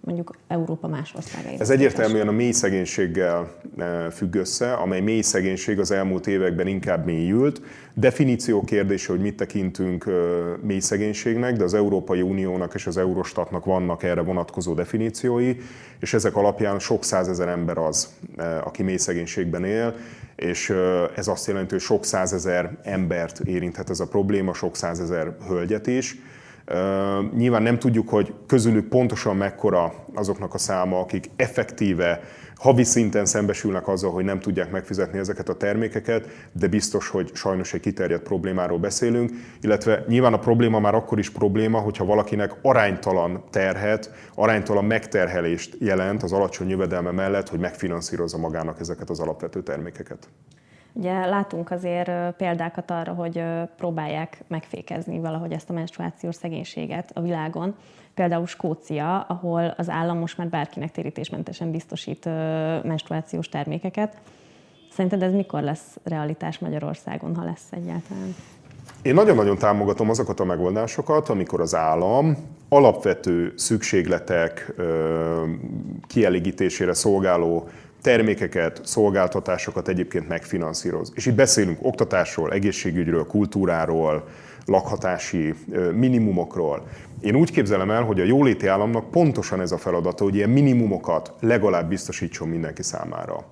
mondjuk 0.05 0.35
Európa 0.47 0.87
más 0.87 1.13
országai. 1.15 1.55
Ez 1.59 1.69
egyértelműen 1.69 2.27
a 2.27 2.31
mély 2.31 2.51
szegénységgel 2.51 3.51
eh, 3.77 4.09
függ 4.11 4.35
össze, 4.35 4.73
amely 4.73 5.01
mély 5.01 5.21
szegénység 5.21 5.79
az 5.79 5.91
elmúlt 5.91 6.27
években 6.27 6.67
inkább 6.67 7.05
mélyült. 7.05 7.61
Definíció 7.93 8.63
kérdése, 8.63 9.11
hogy 9.11 9.21
mit 9.21 9.35
tekintünk 9.35 10.05
eh, 10.07 10.13
mély 10.61 10.79
szegénységnek, 10.79 11.55
de 11.55 11.63
az 11.63 11.73
Európai 11.73 12.21
Uniónak 12.21 12.73
és 12.73 12.87
az 12.87 12.97
Eurostatnak 12.97 13.65
vannak 13.65 14.03
erre 14.03 14.21
vonatkozó 14.21 14.73
definíciói, 14.73 15.55
és 15.99 16.13
ezek 16.13 16.35
alapján 16.35 16.79
sok 16.79 17.03
százezer 17.03 17.47
ember 17.47 17.77
az, 17.77 18.09
eh, 18.37 18.67
aki 18.67 18.83
mély 18.83 18.97
szegénységben 18.97 19.63
él, 19.63 19.95
és 20.35 20.73
ez 21.15 21.27
azt 21.27 21.47
jelenti, 21.47 21.71
hogy 21.71 21.83
sok 21.83 22.05
százezer 22.05 22.77
embert 22.83 23.39
érinthet 23.39 23.89
ez 23.89 23.99
a 23.99 24.07
probléma, 24.07 24.53
sok 24.53 24.75
százezer 24.75 25.35
hölgyet 25.47 25.87
is 25.87 26.17
Nyilván 27.35 27.61
nem 27.61 27.79
tudjuk, 27.79 28.09
hogy 28.09 28.33
közülük 28.47 28.87
pontosan 28.87 29.35
mekkora 29.35 29.93
azoknak 30.13 30.53
a 30.53 30.57
száma, 30.57 30.99
akik 30.99 31.29
effektíve 31.35 32.21
havi 32.55 32.83
szinten 32.83 33.25
szembesülnek 33.25 33.87
azzal, 33.87 34.11
hogy 34.11 34.23
nem 34.23 34.39
tudják 34.39 34.71
megfizetni 34.71 35.19
ezeket 35.19 35.49
a 35.49 35.57
termékeket, 35.57 36.27
de 36.51 36.67
biztos, 36.67 37.09
hogy 37.09 37.31
sajnos 37.33 37.73
egy 37.73 37.79
kiterjedt 37.79 38.23
problémáról 38.23 38.79
beszélünk, 38.79 39.31
illetve 39.61 40.03
nyilván 40.07 40.33
a 40.33 40.39
probléma 40.39 40.79
már 40.79 40.95
akkor 40.95 41.19
is 41.19 41.29
probléma, 41.29 41.79
hogyha 41.79 42.05
valakinek 42.05 42.55
aránytalan 42.61 43.43
terhet, 43.49 44.11
aránytalan 44.35 44.85
megterhelést 44.85 45.75
jelent 45.79 46.23
az 46.23 46.31
alacsony 46.31 46.69
jövedelme 46.69 47.11
mellett, 47.11 47.49
hogy 47.49 47.59
megfinanszírozza 47.59 48.37
magának 48.37 48.79
ezeket 48.79 49.09
az 49.09 49.19
alapvető 49.19 49.63
termékeket. 49.63 50.27
Ugye 50.93 51.25
látunk 51.25 51.71
azért 51.71 52.35
példákat 52.37 52.91
arra, 52.91 53.13
hogy 53.13 53.43
próbálják 53.77 54.43
megfékezni 54.47 55.19
valahogy 55.19 55.51
ezt 55.51 55.69
a 55.69 55.73
menstruációs 55.73 56.35
szegénységet 56.35 57.11
a 57.13 57.21
világon. 57.21 57.75
Például 58.13 58.45
Skócia, 58.45 59.19
ahol 59.19 59.73
az 59.77 59.89
állam 59.89 60.17
most 60.17 60.37
már 60.37 60.47
bárkinek 60.47 60.91
térítésmentesen 60.91 61.71
biztosít 61.71 62.25
menstruációs 62.83 63.49
termékeket. 63.49 64.17
Szerinted 64.91 65.23
ez 65.23 65.33
mikor 65.33 65.61
lesz 65.61 65.97
realitás 66.03 66.59
Magyarországon, 66.59 67.35
ha 67.35 67.43
lesz 67.43 67.67
egyáltalán? 67.71 68.35
Én 69.01 69.13
nagyon-nagyon 69.13 69.57
támogatom 69.57 70.09
azokat 70.09 70.39
a 70.39 70.43
megoldásokat, 70.43 71.29
amikor 71.29 71.61
az 71.61 71.75
állam 71.75 72.37
alapvető 72.69 73.53
szükségletek 73.55 74.73
kielégítésére 76.07 76.93
szolgáló 76.93 77.67
termékeket, 78.03 78.81
szolgáltatásokat 78.83 79.87
egyébként 79.87 80.27
megfinanszíroz. 80.27 81.11
És 81.15 81.25
itt 81.25 81.35
beszélünk 81.35 81.77
oktatásról, 81.81 82.51
egészségügyről, 82.51 83.25
kultúráról, 83.25 84.27
lakhatási 84.65 85.53
minimumokról. 85.93 86.87
Én 87.21 87.35
úgy 87.35 87.51
képzelem 87.51 87.91
el, 87.91 88.03
hogy 88.03 88.19
a 88.19 88.23
jóléti 88.23 88.67
államnak 88.67 89.11
pontosan 89.11 89.61
ez 89.61 89.71
a 89.71 89.77
feladata, 89.77 90.23
hogy 90.23 90.35
ilyen 90.35 90.49
minimumokat 90.49 91.33
legalább 91.39 91.89
biztosítson 91.89 92.47
mindenki 92.47 92.83
számára. 92.83 93.45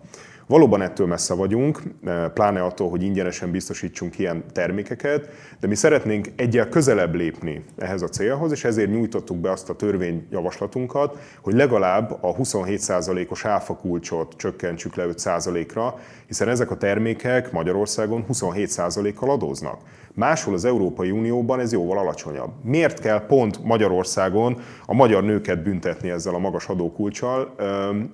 Valóban 0.52 0.82
ettől 0.82 1.08
messze 1.08 1.34
vagyunk, 1.34 1.82
eh, 2.04 2.30
pláne 2.34 2.64
attól, 2.64 2.90
hogy 2.90 3.04
ingyenesen 3.04 3.52
biztosítsunk 3.52 4.20
ilyen 4.20 4.44
termékeket, 4.54 5.30
de 5.60 5.68
mi 5.68 5.76
szeretnénk 5.76 6.28
egyel 6.36 6.70
közelebb 6.70 7.16
lépni 7.16 7.64
ehhez 7.78 8.02
a 8.02 8.08
célhoz, 8.08 8.52
és 8.52 8.64
ezért 8.64 8.90
nyújtottuk 8.90 9.38
be 9.38 9.52
azt 9.52 9.70
a 9.70 9.76
törvényjavaslatunkat, 9.76 11.18
hogy 11.42 11.54
legalább 11.54 12.24
a 12.24 12.36
27%-os 12.36 13.46
áfa 13.46 13.76
kulcsot 13.76 14.34
csökkentsük 14.38 14.96
le 14.96 15.06
5%-ra, 15.08 16.00
hiszen 16.28 16.50
ezek 16.50 16.72
a 16.72 16.78
termékek 16.78 17.52
Magyarországon 17.52 18.26
27%-kal 18.30 19.30
adóznak. 19.30 19.82
Máshol 20.14 20.54
az 20.54 20.66
Európai 20.66 21.12
Unióban 21.12 21.60
ez 21.60 21.72
jóval 21.72 21.98
alacsonyabb. 21.98 22.52
Miért 22.64 23.00
kell 23.00 23.26
pont 23.26 23.64
Magyarországon 23.64 24.58
a 24.86 24.94
magyar 24.94 25.24
nőket 25.24 25.64
büntetni 25.64 26.10
ezzel 26.10 26.34
a 26.34 26.40
magas 26.40 26.68
adókulcsal? 26.68 27.56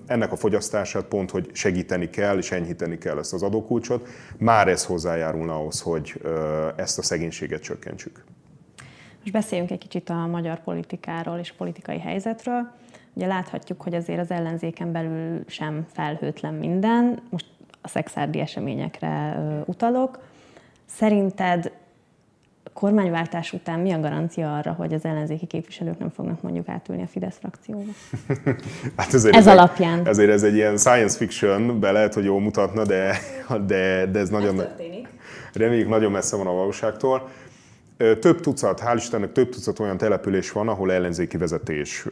Ennek 0.05 0.31
a 0.31 0.35
fogyasztását 0.35 1.03
pont, 1.03 1.31
hogy 1.31 1.49
segíteni 1.53 2.09
kell 2.09 2.26
és 2.35 2.51
enyhíteni 2.51 2.97
kell 2.97 3.17
ezt 3.17 3.33
az 3.33 3.43
adókulcsot. 3.43 4.07
Már 4.37 4.67
ez 4.67 4.85
hozzájárulna 4.85 5.55
ahhoz, 5.55 5.81
hogy 5.81 6.21
ezt 6.75 6.97
a 6.97 7.01
szegénységet 7.01 7.61
csökkentsük. 7.61 8.23
Most 9.19 9.31
beszéljünk 9.31 9.71
egy 9.71 9.77
kicsit 9.77 10.09
a 10.09 10.27
magyar 10.27 10.63
politikáról 10.63 11.37
és 11.37 11.51
politikai 11.51 11.99
helyzetről. 11.99 12.71
Ugye 13.13 13.27
láthatjuk, 13.27 13.81
hogy 13.81 13.93
azért 13.93 14.19
az 14.19 14.31
ellenzéken 14.31 14.91
belül 14.91 15.43
sem 15.47 15.85
felhőtlen 15.93 16.53
minden. 16.53 17.19
Most 17.29 17.45
a 17.81 17.87
szexárdi 17.87 18.39
eseményekre 18.39 19.39
utalok. 19.65 20.19
Szerinted 20.85 21.71
kormányváltás 22.79 23.53
után 23.53 23.79
mi 23.79 23.91
a 23.91 23.99
garancia 23.99 24.55
arra, 24.57 24.71
hogy 24.71 24.93
az 24.93 25.05
ellenzéki 25.05 25.45
képviselők 25.45 25.99
nem 25.99 26.09
fognak 26.09 26.41
mondjuk 26.41 26.67
átülni 26.67 27.01
a 27.01 27.07
Fidesz 27.07 27.37
frakcióba? 27.39 27.91
hát 28.97 29.13
ez, 29.13 29.25
ez 29.25 29.47
alapján. 29.47 30.07
Ezért 30.07 30.31
ez 30.31 30.43
egy 30.43 30.55
ilyen 30.55 30.77
science 30.77 31.17
fiction, 31.17 31.79
be 31.79 31.91
lehet, 31.91 32.13
hogy 32.13 32.23
jól 32.23 32.39
mutatna, 32.39 32.83
de, 32.85 33.17
de, 33.65 34.05
de 34.05 34.19
ez 34.19 34.29
nagyon... 34.29 34.61
Reméljük 35.53 35.89
nagyon 35.89 36.11
messze 36.11 36.35
van 36.35 36.47
a 36.47 36.51
valóságtól. 36.51 37.29
Több 37.97 38.39
tucat, 38.39 38.81
hál' 38.81 38.95
Istennek 38.95 39.31
több 39.31 39.49
tucat 39.49 39.79
olyan 39.79 39.97
település 39.97 40.51
van, 40.51 40.67
ahol 40.67 40.91
ellenzéki 40.91 41.37
vezetés 41.37 42.05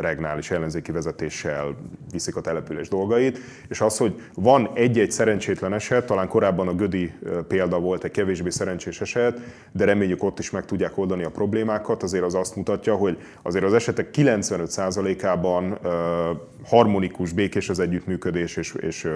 regnál, 0.00 0.38
és 0.38 0.50
ellenzéki 0.50 0.92
vezetéssel 0.92 1.76
viszik 2.10 2.36
a 2.36 2.40
település 2.40 2.88
dolgait, 2.88 3.38
és 3.68 3.80
az, 3.80 3.96
hogy 3.96 4.20
van 4.34 4.70
egy-egy 4.74 5.10
szerencsétlen 5.10 5.72
eset, 5.72 6.06
talán 6.06 6.28
korábban 6.28 6.68
a 6.68 6.74
Gödi 6.74 7.12
példa 7.48 7.78
volt 7.78 8.04
egy 8.04 8.10
kevésbé 8.10 8.50
szerencsés 8.50 9.00
eset, 9.00 9.40
de 9.72 9.84
reméljük 9.84 10.22
ott 10.22 10.38
is 10.38 10.50
meg 10.50 10.64
tudják 10.64 10.98
oldani 10.98 11.24
a 11.24 11.30
problémákat, 11.30 12.02
azért 12.02 12.24
az 12.24 12.34
azt 12.34 12.56
mutatja, 12.56 12.94
hogy 12.94 13.18
azért 13.42 13.64
az 13.64 13.72
esetek 13.72 14.08
95%-ában 14.12 15.78
harmonikus, 16.66 17.32
békés 17.32 17.68
az 17.68 17.78
együttműködés, 17.78 18.56
és, 18.56 18.74
és 18.80 19.08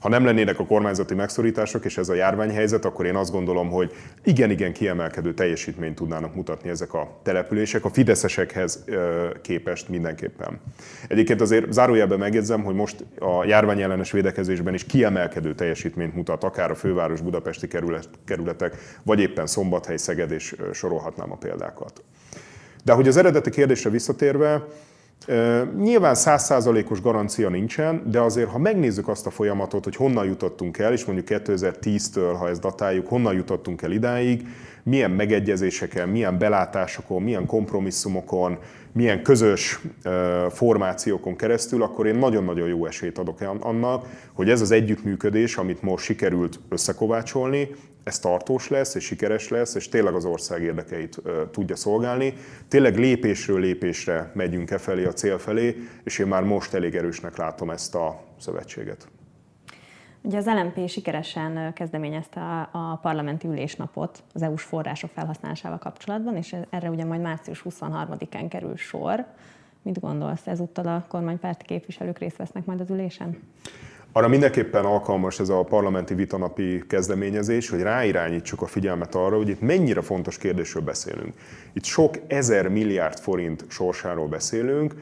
ha 0.00 0.08
nem 0.08 0.24
lennének 0.24 0.58
a 0.58 0.66
kormányzati 0.66 1.14
megszorítások, 1.14 1.84
és 1.84 1.98
ez 1.98 2.08
a 2.08 2.14
járványhelyzet, 2.14 2.84
akkor 2.84 3.06
én 3.06 3.16
azt 3.16 3.32
gondolom, 3.32 3.70
hogy 3.70 3.92
igen-igen 4.24 4.72
kiemelkedő 4.72 5.34
teljesítmény 5.34 5.72
teljesítményt 5.72 5.94
tudnának 5.94 6.34
mutatni 6.34 6.70
ezek 6.70 6.94
a 6.94 7.18
települések, 7.22 7.84
a 7.84 7.90
fideszesekhez 7.90 8.84
képest 9.42 9.88
mindenképpen. 9.88 10.60
Egyébként 11.08 11.40
azért 11.40 11.72
zárójelben 11.72 12.18
megjegyzem, 12.18 12.62
hogy 12.62 12.74
most 12.74 13.04
a 13.18 13.44
járványellenes 13.44 14.12
védekezésben 14.12 14.74
is 14.74 14.84
kiemelkedő 14.84 15.54
teljesítményt 15.54 16.14
mutat, 16.14 16.44
akár 16.44 16.70
a 16.70 16.74
főváros 16.74 17.20
budapesti 17.20 17.68
kerületek, 18.24 18.76
vagy 19.02 19.20
éppen 19.20 19.46
Szombathely, 19.46 19.96
Szeged, 19.96 20.30
és 20.30 20.56
sorolhatnám 20.72 21.32
a 21.32 21.36
példákat. 21.36 22.02
De 22.84 22.92
hogy 22.92 23.08
az 23.08 23.16
eredeti 23.16 23.50
kérdésre 23.50 23.90
visszatérve, 23.90 24.66
Nyilván 25.76 26.14
százszázalékos 26.14 27.00
garancia 27.00 27.48
nincsen, 27.48 28.02
de 28.10 28.20
azért, 28.20 28.50
ha 28.50 28.58
megnézzük 28.58 29.08
azt 29.08 29.26
a 29.26 29.30
folyamatot, 29.30 29.84
hogy 29.84 29.96
honnan 29.96 30.26
jutottunk 30.26 30.78
el, 30.78 30.92
és 30.92 31.04
mondjuk 31.04 31.42
2010-től, 31.44 32.34
ha 32.38 32.48
ezt 32.48 32.60
datáljuk, 32.60 33.08
honnan 33.08 33.34
jutottunk 33.34 33.82
el 33.82 33.90
idáig, 33.90 34.46
milyen 34.82 35.10
megegyezéseken, 35.10 36.08
milyen 36.08 36.38
belátásokon, 36.38 37.22
milyen 37.22 37.46
kompromisszumokon, 37.46 38.58
milyen 38.92 39.22
közös 39.22 39.80
formációkon 40.50 41.36
keresztül, 41.36 41.82
akkor 41.82 42.06
én 42.06 42.14
nagyon-nagyon 42.14 42.68
jó 42.68 42.86
esélyt 42.86 43.18
adok 43.18 43.40
annak, 43.60 44.06
hogy 44.32 44.50
ez 44.50 44.60
az 44.60 44.70
együttműködés, 44.70 45.56
amit 45.56 45.82
most 45.82 46.04
sikerült 46.04 46.60
összekovácsolni, 46.68 47.68
ez 48.04 48.18
tartós 48.18 48.68
lesz, 48.68 48.94
és 48.94 49.04
sikeres 49.04 49.48
lesz, 49.48 49.74
és 49.74 49.88
tényleg 49.88 50.14
az 50.14 50.24
ország 50.24 50.62
érdekeit 50.62 51.22
tudja 51.50 51.76
szolgálni. 51.76 52.34
Tényleg 52.68 52.98
lépésről 52.98 53.60
lépésre 53.60 54.30
megyünk 54.34 54.70
e 54.70 54.78
felé, 54.78 55.04
a 55.04 55.12
cél 55.12 55.38
felé, 55.38 55.76
és 56.04 56.18
én 56.18 56.26
már 56.26 56.42
most 56.42 56.74
elég 56.74 56.94
erősnek 56.94 57.36
látom 57.36 57.70
ezt 57.70 57.94
a 57.94 58.24
szövetséget. 58.38 59.06
Ugye 60.24 60.36
az 60.36 60.46
LMP 60.46 60.88
sikeresen 60.88 61.72
kezdeményezte 61.72 62.68
a 62.72 62.98
parlamenti 63.02 63.46
ülésnapot 63.46 64.22
az 64.34 64.42
EU-s 64.42 64.62
források 64.62 65.10
felhasználásával 65.10 65.78
kapcsolatban, 65.78 66.36
és 66.36 66.56
erre 66.70 66.90
ugye 66.90 67.04
majd 67.04 67.20
március 67.20 67.64
23-án 67.70 68.46
kerül 68.48 68.76
sor. 68.76 69.26
Mit 69.82 70.00
gondolsz, 70.00 70.46
ezúttal 70.46 70.86
a 70.86 71.04
kormánypárti 71.08 71.64
képviselők 71.64 72.18
részt 72.18 72.36
vesznek 72.36 72.64
majd 72.64 72.80
az 72.80 72.90
ülésen? 72.90 73.38
Arra 74.12 74.28
mindenképpen 74.28 74.84
alkalmas 74.84 75.40
ez 75.40 75.48
a 75.48 75.62
parlamenti 75.62 76.14
vitanapi 76.14 76.84
kezdeményezés, 76.88 77.68
hogy 77.68 77.80
ráirányítsuk 77.80 78.62
a 78.62 78.66
figyelmet 78.66 79.14
arra, 79.14 79.36
hogy 79.36 79.48
itt 79.48 79.60
mennyire 79.60 80.02
fontos 80.02 80.38
kérdésről 80.38 80.82
beszélünk. 80.82 81.34
Itt 81.72 81.84
sok 81.84 82.18
ezer 82.26 82.68
milliárd 82.68 83.18
forint 83.18 83.64
sorsáról 83.68 84.28
beszélünk, 84.28 84.94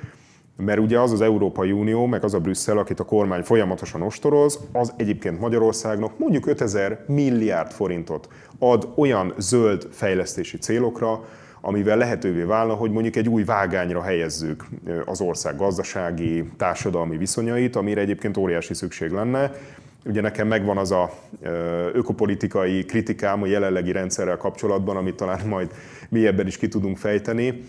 mert 0.65 0.79
ugye 0.79 0.99
az 1.01 1.13
az 1.13 1.21
Európai 1.21 1.73
Unió, 1.73 2.07
meg 2.07 2.25
az 2.25 2.35
a 2.35 2.39
Brüsszel, 2.39 2.79
akit 2.79 3.01
a 3.01 3.05
kormány 3.05 3.43
folyamatosan 3.43 4.03
ostoroz, 4.03 4.61
az 4.73 4.93
egyébként 4.97 5.41
Magyarországnak 5.41 6.19
mondjuk 6.19 6.47
5000 6.47 7.05
milliárd 7.07 7.71
forintot 7.71 8.29
ad 8.59 8.89
olyan 8.95 9.35
zöld 9.39 9.89
fejlesztési 9.91 10.59
célokra, 10.59 11.25
amivel 11.61 11.97
lehetővé 11.97 12.43
válna, 12.43 12.75
hogy 12.75 12.91
mondjuk 12.91 13.17
egy 13.17 13.29
új 13.29 13.45
vágányra 13.45 14.03
helyezzük 14.03 14.65
az 15.05 15.21
ország 15.21 15.57
gazdasági, 15.57 16.45
társadalmi 16.57 17.17
viszonyait, 17.17 17.77
amire 17.77 18.01
egyébként 18.01 18.37
óriási 18.37 18.75
szükség 18.75 19.11
lenne. 19.11 19.53
Ugye 20.05 20.21
nekem 20.21 20.47
megvan 20.47 20.77
az 20.77 20.91
a 20.91 21.11
ökopolitikai 21.93 22.85
kritikám 22.85 23.43
a 23.43 23.47
jelenlegi 23.47 23.93
rendszerrel 23.93 24.37
kapcsolatban, 24.37 24.97
amit 24.97 25.15
talán 25.15 25.47
majd 25.47 25.71
mélyebben 26.09 26.47
is 26.47 26.57
ki 26.57 26.69
tudunk 26.69 26.97
fejteni, 26.97 27.63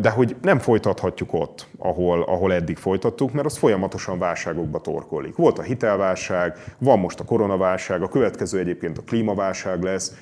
de 0.00 0.10
hogy 0.10 0.36
nem 0.42 0.58
folytathatjuk 0.58 1.32
ott, 1.32 1.66
ahol, 1.78 2.22
ahol 2.22 2.52
eddig 2.52 2.76
folytattuk, 2.76 3.32
mert 3.32 3.46
az 3.46 3.58
folyamatosan 3.58 4.18
válságokba 4.18 4.80
torkolik. 4.80 5.36
Volt 5.36 5.58
a 5.58 5.62
hitelválság, 5.62 6.74
van 6.78 6.98
most 6.98 7.20
a 7.20 7.24
koronaválság, 7.24 8.02
a 8.02 8.08
következő 8.08 8.58
egyébként 8.58 8.98
a 8.98 9.02
klímaválság 9.02 9.82
lesz, 9.82 10.14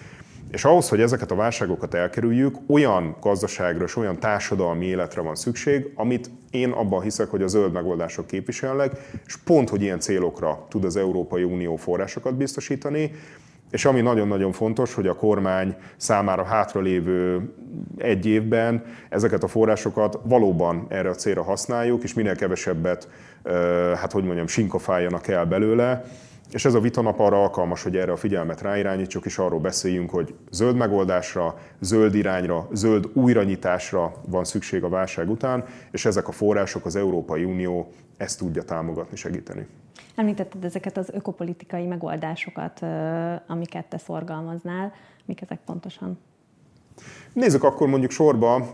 és 0.50 0.65
ahhoz, 0.65 0.88
hogy 0.88 1.00
ezeket 1.00 1.31
a 1.31 1.35
válságokat 1.35 1.95
elkerüljük, 1.95 2.57
olyan 2.69 3.17
gazdaságra 3.21 3.85
és 3.85 3.97
olyan 3.97 4.19
társadalmi 4.19 4.87
életre 4.87 5.21
van 5.21 5.35
szükség, 5.35 5.93
amit 5.95 6.31
én 6.50 6.71
abban 6.71 7.03
hiszek, 7.03 7.29
hogy 7.29 7.43
a 7.43 7.47
zöld 7.47 7.73
megoldások 7.73 8.26
képviselnek, 8.26 8.93
és 9.26 9.37
pont, 9.37 9.69
hogy 9.69 9.82
ilyen 9.82 10.00
célokra 10.00 10.67
tud 10.69 10.85
az 10.85 10.97
Európai 10.97 11.43
Unió 11.43 11.76
forrásokat 11.76 12.37
biztosítani, 12.37 13.11
és 13.71 13.85
ami 13.85 14.00
nagyon-nagyon 14.00 14.52
fontos, 14.52 14.95
hogy 14.95 15.07
a 15.07 15.15
kormány 15.15 15.76
számára 15.97 16.45
hátralévő 16.45 17.52
egy 17.97 18.26
évben 18.26 18.85
ezeket 19.09 19.43
a 19.43 19.49
forrásokat 19.49 20.19
valóban 20.23 20.87
erre 20.89 21.09
a 21.09 21.15
célra 21.15 21.43
használjuk, 21.43 22.02
és 22.02 22.15
minél 22.15 22.37
kevesebbet, 22.37 23.09
hát 23.95 24.13
hogy 24.13 24.25
mondjam, 24.25 24.47
sinkafáljanak 24.47 25.29
el 25.29 25.45
belőle, 25.45 26.05
és 26.50 26.65
ez 26.65 26.75
a 26.75 26.80
vitanap 26.80 27.21
arra 27.21 27.43
alkalmas, 27.43 27.82
hogy 27.82 27.97
erre 27.97 28.13
a 28.13 28.17
figyelmet 28.17 28.61
ráirányítsuk, 28.61 29.25
és 29.25 29.39
arról 29.39 29.61
beszéljünk, 29.61 30.11
hogy 30.11 30.35
zöld 30.50 30.76
megoldásra, 30.76 31.59
zöld 31.80 32.15
irányra, 32.15 32.69
zöld 32.73 33.11
újranyitásra 33.13 34.13
van 34.28 34.45
szükség 34.45 34.85
a 34.85 34.89
válság 34.89 35.30
után, 35.30 35.65
és 35.91 36.04
ezek 36.04 36.28
a 36.28 36.32
források 36.32 36.85
az 36.85 36.97
Európai 36.97 37.45
Unió 37.45 37.93
ezt 38.17 38.39
tudja 38.39 38.63
támogatni, 38.63 39.17
segíteni. 39.17 39.67
Említetted 40.15 40.65
ezeket 40.65 40.97
az 40.97 41.11
ökopolitikai 41.13 41.87
megoldásokat, 41.87 42.80
amiket 43.47 43.87
te 43.87 43.99
szorgalmaznál. 43.99 44.93
Mik 45.25 45.41
ezek 45.41 45.59
pontosan? 45.65 46.19
Nézzük 47.32 47.65
akkor 47.65 47.89
mondjuk 47.89 48.11
sorba, 48.11 48.69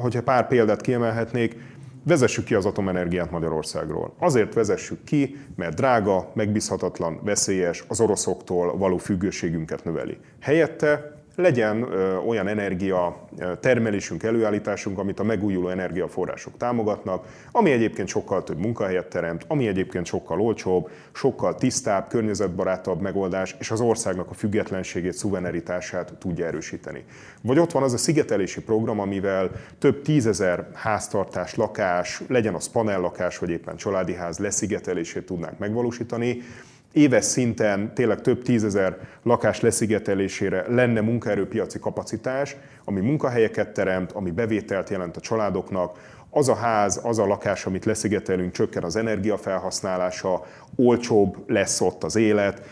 hogyha 0.00 0.22
pár 0.22 0.48
példát 0.48 0.80
kiemelhetnék. 0.80 1.56
Vezessük 2.04 2.44
ki 2.44 2.54
az 2.54 2.66
atomenergiát 2.66 3.30
Magyarországról. 3.30 4.14
Azért 4.18 4.54
vezessük 4.54 5.04
ki, 5.04 5.36
mert 5.56 5.76
drága, 5.76 6.30
megbízhatatlan, 6.34 7.20
veszélyes, 7.22 7.84
az 7.88 8.00
oroszoktól 8.00 8.76
való 8.76 8.96
függőségünket 8.96 9.84
növeli. 9.84 10.18
Helyette 10.40 11.19
legyen 11.36 11.82
olyan 12.26 12.48
energia 12.48 13.28
termelésünk, 13.60 14.22
előállításunk, 14.22 14.98
amit 14.98 15.20
a 15.20 15.22
megújuló 15.22 15.68
energiaforrások 15.68 16.56
támogatnak, 16.56 17.24
ami 17.52 17.70
egyébként 17.70 18.08
sokkal 18.08 18.42
több 18.42 18.58
munkahelyet 18.58 19.06
teremt, 19.06 19.44
ami 19.46 19.66
egyébként 19.66 20.06
sokkal 20.06 20.40
olcsóbb, 20.40 20.90
sokkal 21.12 21.54
tisztább, 21.54 22.08
környezetbarátabb 22.08 23.00
megoldás, 23.00 23.56
és 23.58 23.70
az 23.70 23.80
országnak 23.80 24.30
a 24.30 24.34
függetlenségét, 24.34 25.12
szuverenitását 25.12 26.12
tudja 26.18 26.46
erősíteni. 26.46 27.04
Vagy 27.42 27.58
ott 27.58 27.72
van 27.72 27.82
az 27.82 27.92
a 27.92 27.98
szigetelési 27.98 28.62
program, 28.62 29.00
amivel 29.00 29.50
több 29.78 30.02
tízezer 30.02 30.68
háztartás, 30.74 31.54
lakás, 31.54 32.22
legyen 32.28 32.54
az 32.54 32.68
panellakás, 32.68 33.38
vagy 33.38 33.50
éppen 33.50 33.76
családi 33.76 34.14
ház 34.14 34.38
leszigetelését 34.38 35.26
tudnánk 35.26 35.58
megvalósítani, 35.58 36.42
éves 36.92 37.24
szinten 37.24 37.94
tényleg 37.94 38.20
több 38.20 38.42
tízezer 38.42 38.98
lakás 39.22 39.60
leszigetelésére 39.60 40.64
lenne 40.68 41.00
munkaerőpiaci 41.00 41.78
kapacitás, 41.78 42.56
ami 42.84 43.00
munkahelyeket 43.00 43.72
teremt, 43.72 44.12
ami 44.12 44.30
bevételt 44.30 44.90
jelent 44.90 45.16
a 45.16 45.20
családoknak, 45.20 45.98
az 46.30 46.48
a 46.48 46.54
ház, 46.54 47.00
az 47.02 47.18
a 47.18 47.26
lakás, 47.26 47.66
amit 47.66 47.84
leszigetelünk, 47.84 48.52
csökken 48.52 48.82
az 48.82 48.96
energiafelhasználása, 48.96 50.46
olcsóbb 50.76 51.50
lesz 51.50 51.80
ott 51.80 52.04
az 52.04 52.16
élet, 52.16 52.62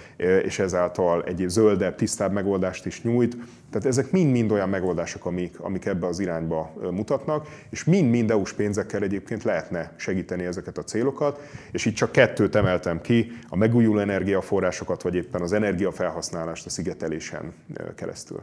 és 0.43 0.59
ezáltal 0.59 1.25
egy 1.25 1.45
zöldebb, 1.47 1.95
tisztább 1.95 2.33
megoldást 2.33 2.87
is 2.87 3.03
nyújt. 3.03 3.37
Tehát 3.71 3.87
ezek 3.87 4.11
mind-mind 4.11 4.53
olyan 4.53 4.69
megoldások, 4.69 5.27
amik, 5.27 5.61
amik 5.61 5.85
ebbe 5.85 6.07
az 6.07 6.19
irányba 6.19 6.73
mutatnak, 6.91 7.47
és 7.71 7.85
mind-mind 7.85 8.31
EU-s 8.31 8.53
pénzekkel 8.53 9.03
egyébként 9.03 9.43
lehetne 9.43 9.93
segíteni 9.97 10.45
ezeket 10.45 10.79
a 10.79 10.85
célokat, 10.85 11.41
és 11.73 11.85
itt 11.85 11.95
csak 11.95 12.13
kettőt 12.13 12.55
emeltem 12.55 13.01
ki, 13.01 13.33
a 13.49 13.57
megújuló 13.57 13.99
energiaforrásokat, 13.99 15.03
vagy 15.03 15.15
éppen 15.15 15.43
az 15.43 15.53
energiafelhasználást 15.53 16.67
a 16.67 16.71
szigetelésen 16.71 17.53
keresztül. 17.95 18.43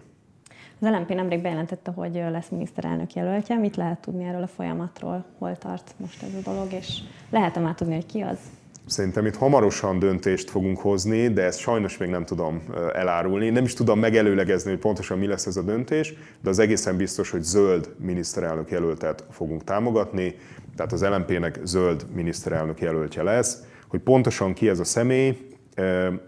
Az 0.79 0.87
LNP 0.87 1.13
nemrég 1.13 1.41
bejelentette, 1.41 1.91
hogy 1.91 2.13
lesz 2.13 2.49
miniszterelnök 2.49 3.13
jelöltje. 3.13 3.57
Mit 3.57 3.75
lehet 3.75 3.99
tudni 3.99 4.23
erről 4.23 4.43
a 4.43 4.47
folyamatról? 4.47 5.25
Hol 5.37 5.57
tart 5.57 5.95
most 5.97 6.23
ez 6.23 6.29
a 6.45 6.51
dolog, 6.51 6.73
és 6.73 6.99
lehet-e 7.29 7.59
már 7.59 7.75
tudni, 7.75 7.93
hogy 7.93 8.05
ki 8.05 8.21
az? 8.21 8.37
Szerintem 8.85 9.25
itt 9.25 9.35
hamarosan 9.35 9.99
döntést 9.99 10.49
fogunk 10.49 10.79
hozni, 10.79 11.27
de 11.27 11.43
ezt 11.43 11.59
sajnos 11.59 11.97
még 11.97 12.09
nem 12.09 12.25
tudom 12.25 12.63
elárulni. 12.93 13.49
Nem 13.49 13.63
is 13.63 13.73
tudom 13.73 13.99
megelőlegezni, 13.99 14.69
hogy 14.69 14.79
pontosan 14.79 15.17
mi 15.17 15.27
lesz 15.27 15.45
ez 15.45 15.57
a 15.57 15.61
döntés, 15.61 16.13
de 16.41 16.49
az 16.49 16.59
egészen 16.59 16.97
biztos, 16.97 17.29
hogy 17.29 17.41
zöld 17.41 17.95
miniszterelnök 17.99 18.71
jelöltet 18.71 19.23
fogunk 19.29 19.63
támogatni, 19.63 20.35
tehát 20.75 20.91
az 20.91 21.03
LMP-nek 21.03 21.59
zöld 21.63 22.05
miniszterelnök 22.13 22.81
jelöltje 22.81 23.23
lesz. 23.23 23.63
Hogy 23.87 23.99
pontosan 23.99 24.53
ki 24.53 24.69
ez 24.69 24.79
a 24.79 24.83
személy, 24.83 25.37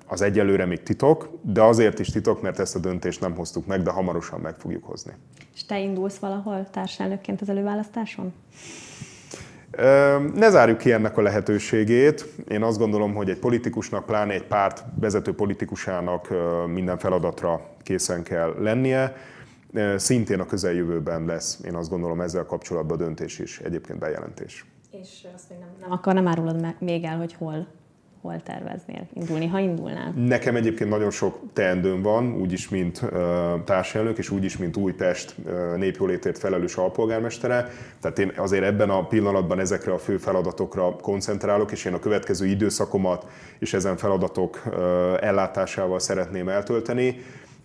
az 0.08 0.22
egyelőre 0.22 0.66
még 0.66 0.84
titok, 0.84 1.30
de 1.42 1.62
azért 1.62 2.00
is 2.00 2.08
titok, 2.08 2.42
mert 2.42 2.60
ezt 2.60 2.76
a 2.76 2.80
döntést 2.80 3.22
nem 3.22 3.36
hoztuk 3.36 3.66
meg, 3.66 3.82
de 3.82 3.92
hamarosan 3.92 4.40
meg 4.40 4.56
fogjuk 4.56 4.84
hozni. 4.84 5.12
És 5.54 5.66
te 5.66 5.80
indulsz 5.80 6.18
valahol 6.18 6.68
társelnökként 6.72 7.42
az 7.42 7.50
előválasztáson? 7.50 8.34
Ne 10.34 10.50
zárjuk 10.50 10.78
ki 10.78 10.92
ennek 10.92 11.18
a 11.18 11.22
lehetőségét. 11.22 12.26
Én 12.48 12.64
azt 12.64 12.78
gondolom, 12.78 13.14
hogy 13.14 13.30
egy 13.30 13.40
politikusnak, 13.40 14.06
pláne 14.06 14.34
egy 14.34 14.44
párt 14.44 14.84
vezető 15.00 15.34
politikusának 15.34 16.28
minden 16.68 16.98
feladatra 16.98 17.62
készen 17.84 18.24
kell 18.24 18.56
lennie. 18.60 19.16
Szintén 19.96 20.40
a 20.40 20.46
közeljövőben 20.46 21.26
lesz, 21.26 21.60
én 21.66 21.76
azt 21.76 21.90
gondolom, 21.90 22.22
ezzel 22.22 22.46
kapcsolatban 22.46 22.98
döntés 22.98 23.40
is, 23.40 23.60
egyébként 23.60 24.00
bejelentés. 24.00 24.66
És 24.92 25.28
azt 25.36 25.50
még 25.50 25.60
nem, 25.60 25.70
nem 25.82 25.92
akkor 25.92 26.14
nem 26.14 26.28
árulod 26.28 26.76
még 26.80 27.04
el, 27.04 27.18
hogy 27.18 27.34
hol 27.34 27.68
hol 28.22 28.42
terveznél 28.44 29.08
indulni, 29.14 29.48
ha 29.48 29.60
indulnál? 29.60 30.14
Nekem 30.16 30.56
egyébként 30.56 30.90
nagyon 30.90 31.12
sok 31.12 31.40
teendőm 31.54 32.02
van, 32.02 32.34
úgyis, 32.34 32.70
mint 32.70 33.02
társelnök, 33.66 34.18
és 34.18 34.30
úgyis, 34.30 34.58
mint 34.58 34.78
Újpest 34.78 35.36
uh, 35.38 35.78
népjólétért 35.78 36.38
felelős 36.38 36.76
alpolgármestere. 36.76 37.70
Tehát 38.02 38.20
én 38.20 38.32
azért 38.36 38.64
ebben 38.64 38.90
a 38.90 39.08
pillanatban 39.08 39.60
ezekre 39.60 39.94
a 39.94 39.98
fő 39.98 40.18
feladatokra 40.18 40.96
koncentrálok, 40.96 41.72
és 41.72 41.86
én 41.86 41.94
a 41.94 42.00
következő 42.00 42.46
időszakomat 42.46 43.26
és 43.60 43.74
ezen 43.74 43.98
feladatok 43.98 44.64
ellátásával 45.22 46.00
szeretném 46.00 46.50
eltölteni. 46.50 47.16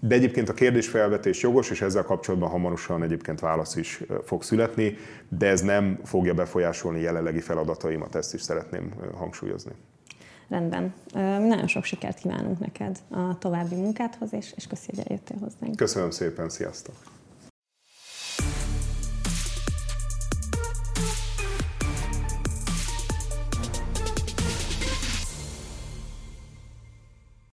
De 0.00 0.14
egyébként 0.14 0.48
a 0.48 0.54
kérdésfelvetés 0.54 1.42
jogos, 1.42 1.70
és 1.70 1.80
ezzel 1.82 2.02
kapcsolatban 2.02 2.50
hamarosan 2.50 3.02
egyébként 3.02 3.40
válasz 3.40 3.76
is 3.76 4.02
fog 4.24 4.42
születni, 4.42 4.96
de 5.28 5.46
ez 5.46 5.60
nem 5.60 5.98
fogja 6.04 6.34
befolyásolni 6.34 7.00
jelenlegi 7.00 7.40
feladataimat, 7.40 8.14
ezt 8.14 8.34
is 8.34 8.42
szeretném 8.42 8.92
hangsúlyozni. 9.14 9.72
Rendben. 10.52 10.94
Nagyon 11.48 11.66
sok 11.66 11.84
sikert 11.84 12.18
kívánunk 12.18 12.58
neked 12.58 12.98
a 13.10 13.38
további 13.38 13.74
munkádhoz, 13.74 14.32
és, 14.32 14.52
és 14.56 14.66
köszi, 14.66 14.90
hogy 14.94 15.04
eljöttél 15.08 15.36
hozzánk. 15.40 15.76
Köszönöm 15.76 16.10
szépen, 16.10 16.48
sziasztok! 16.48 16.94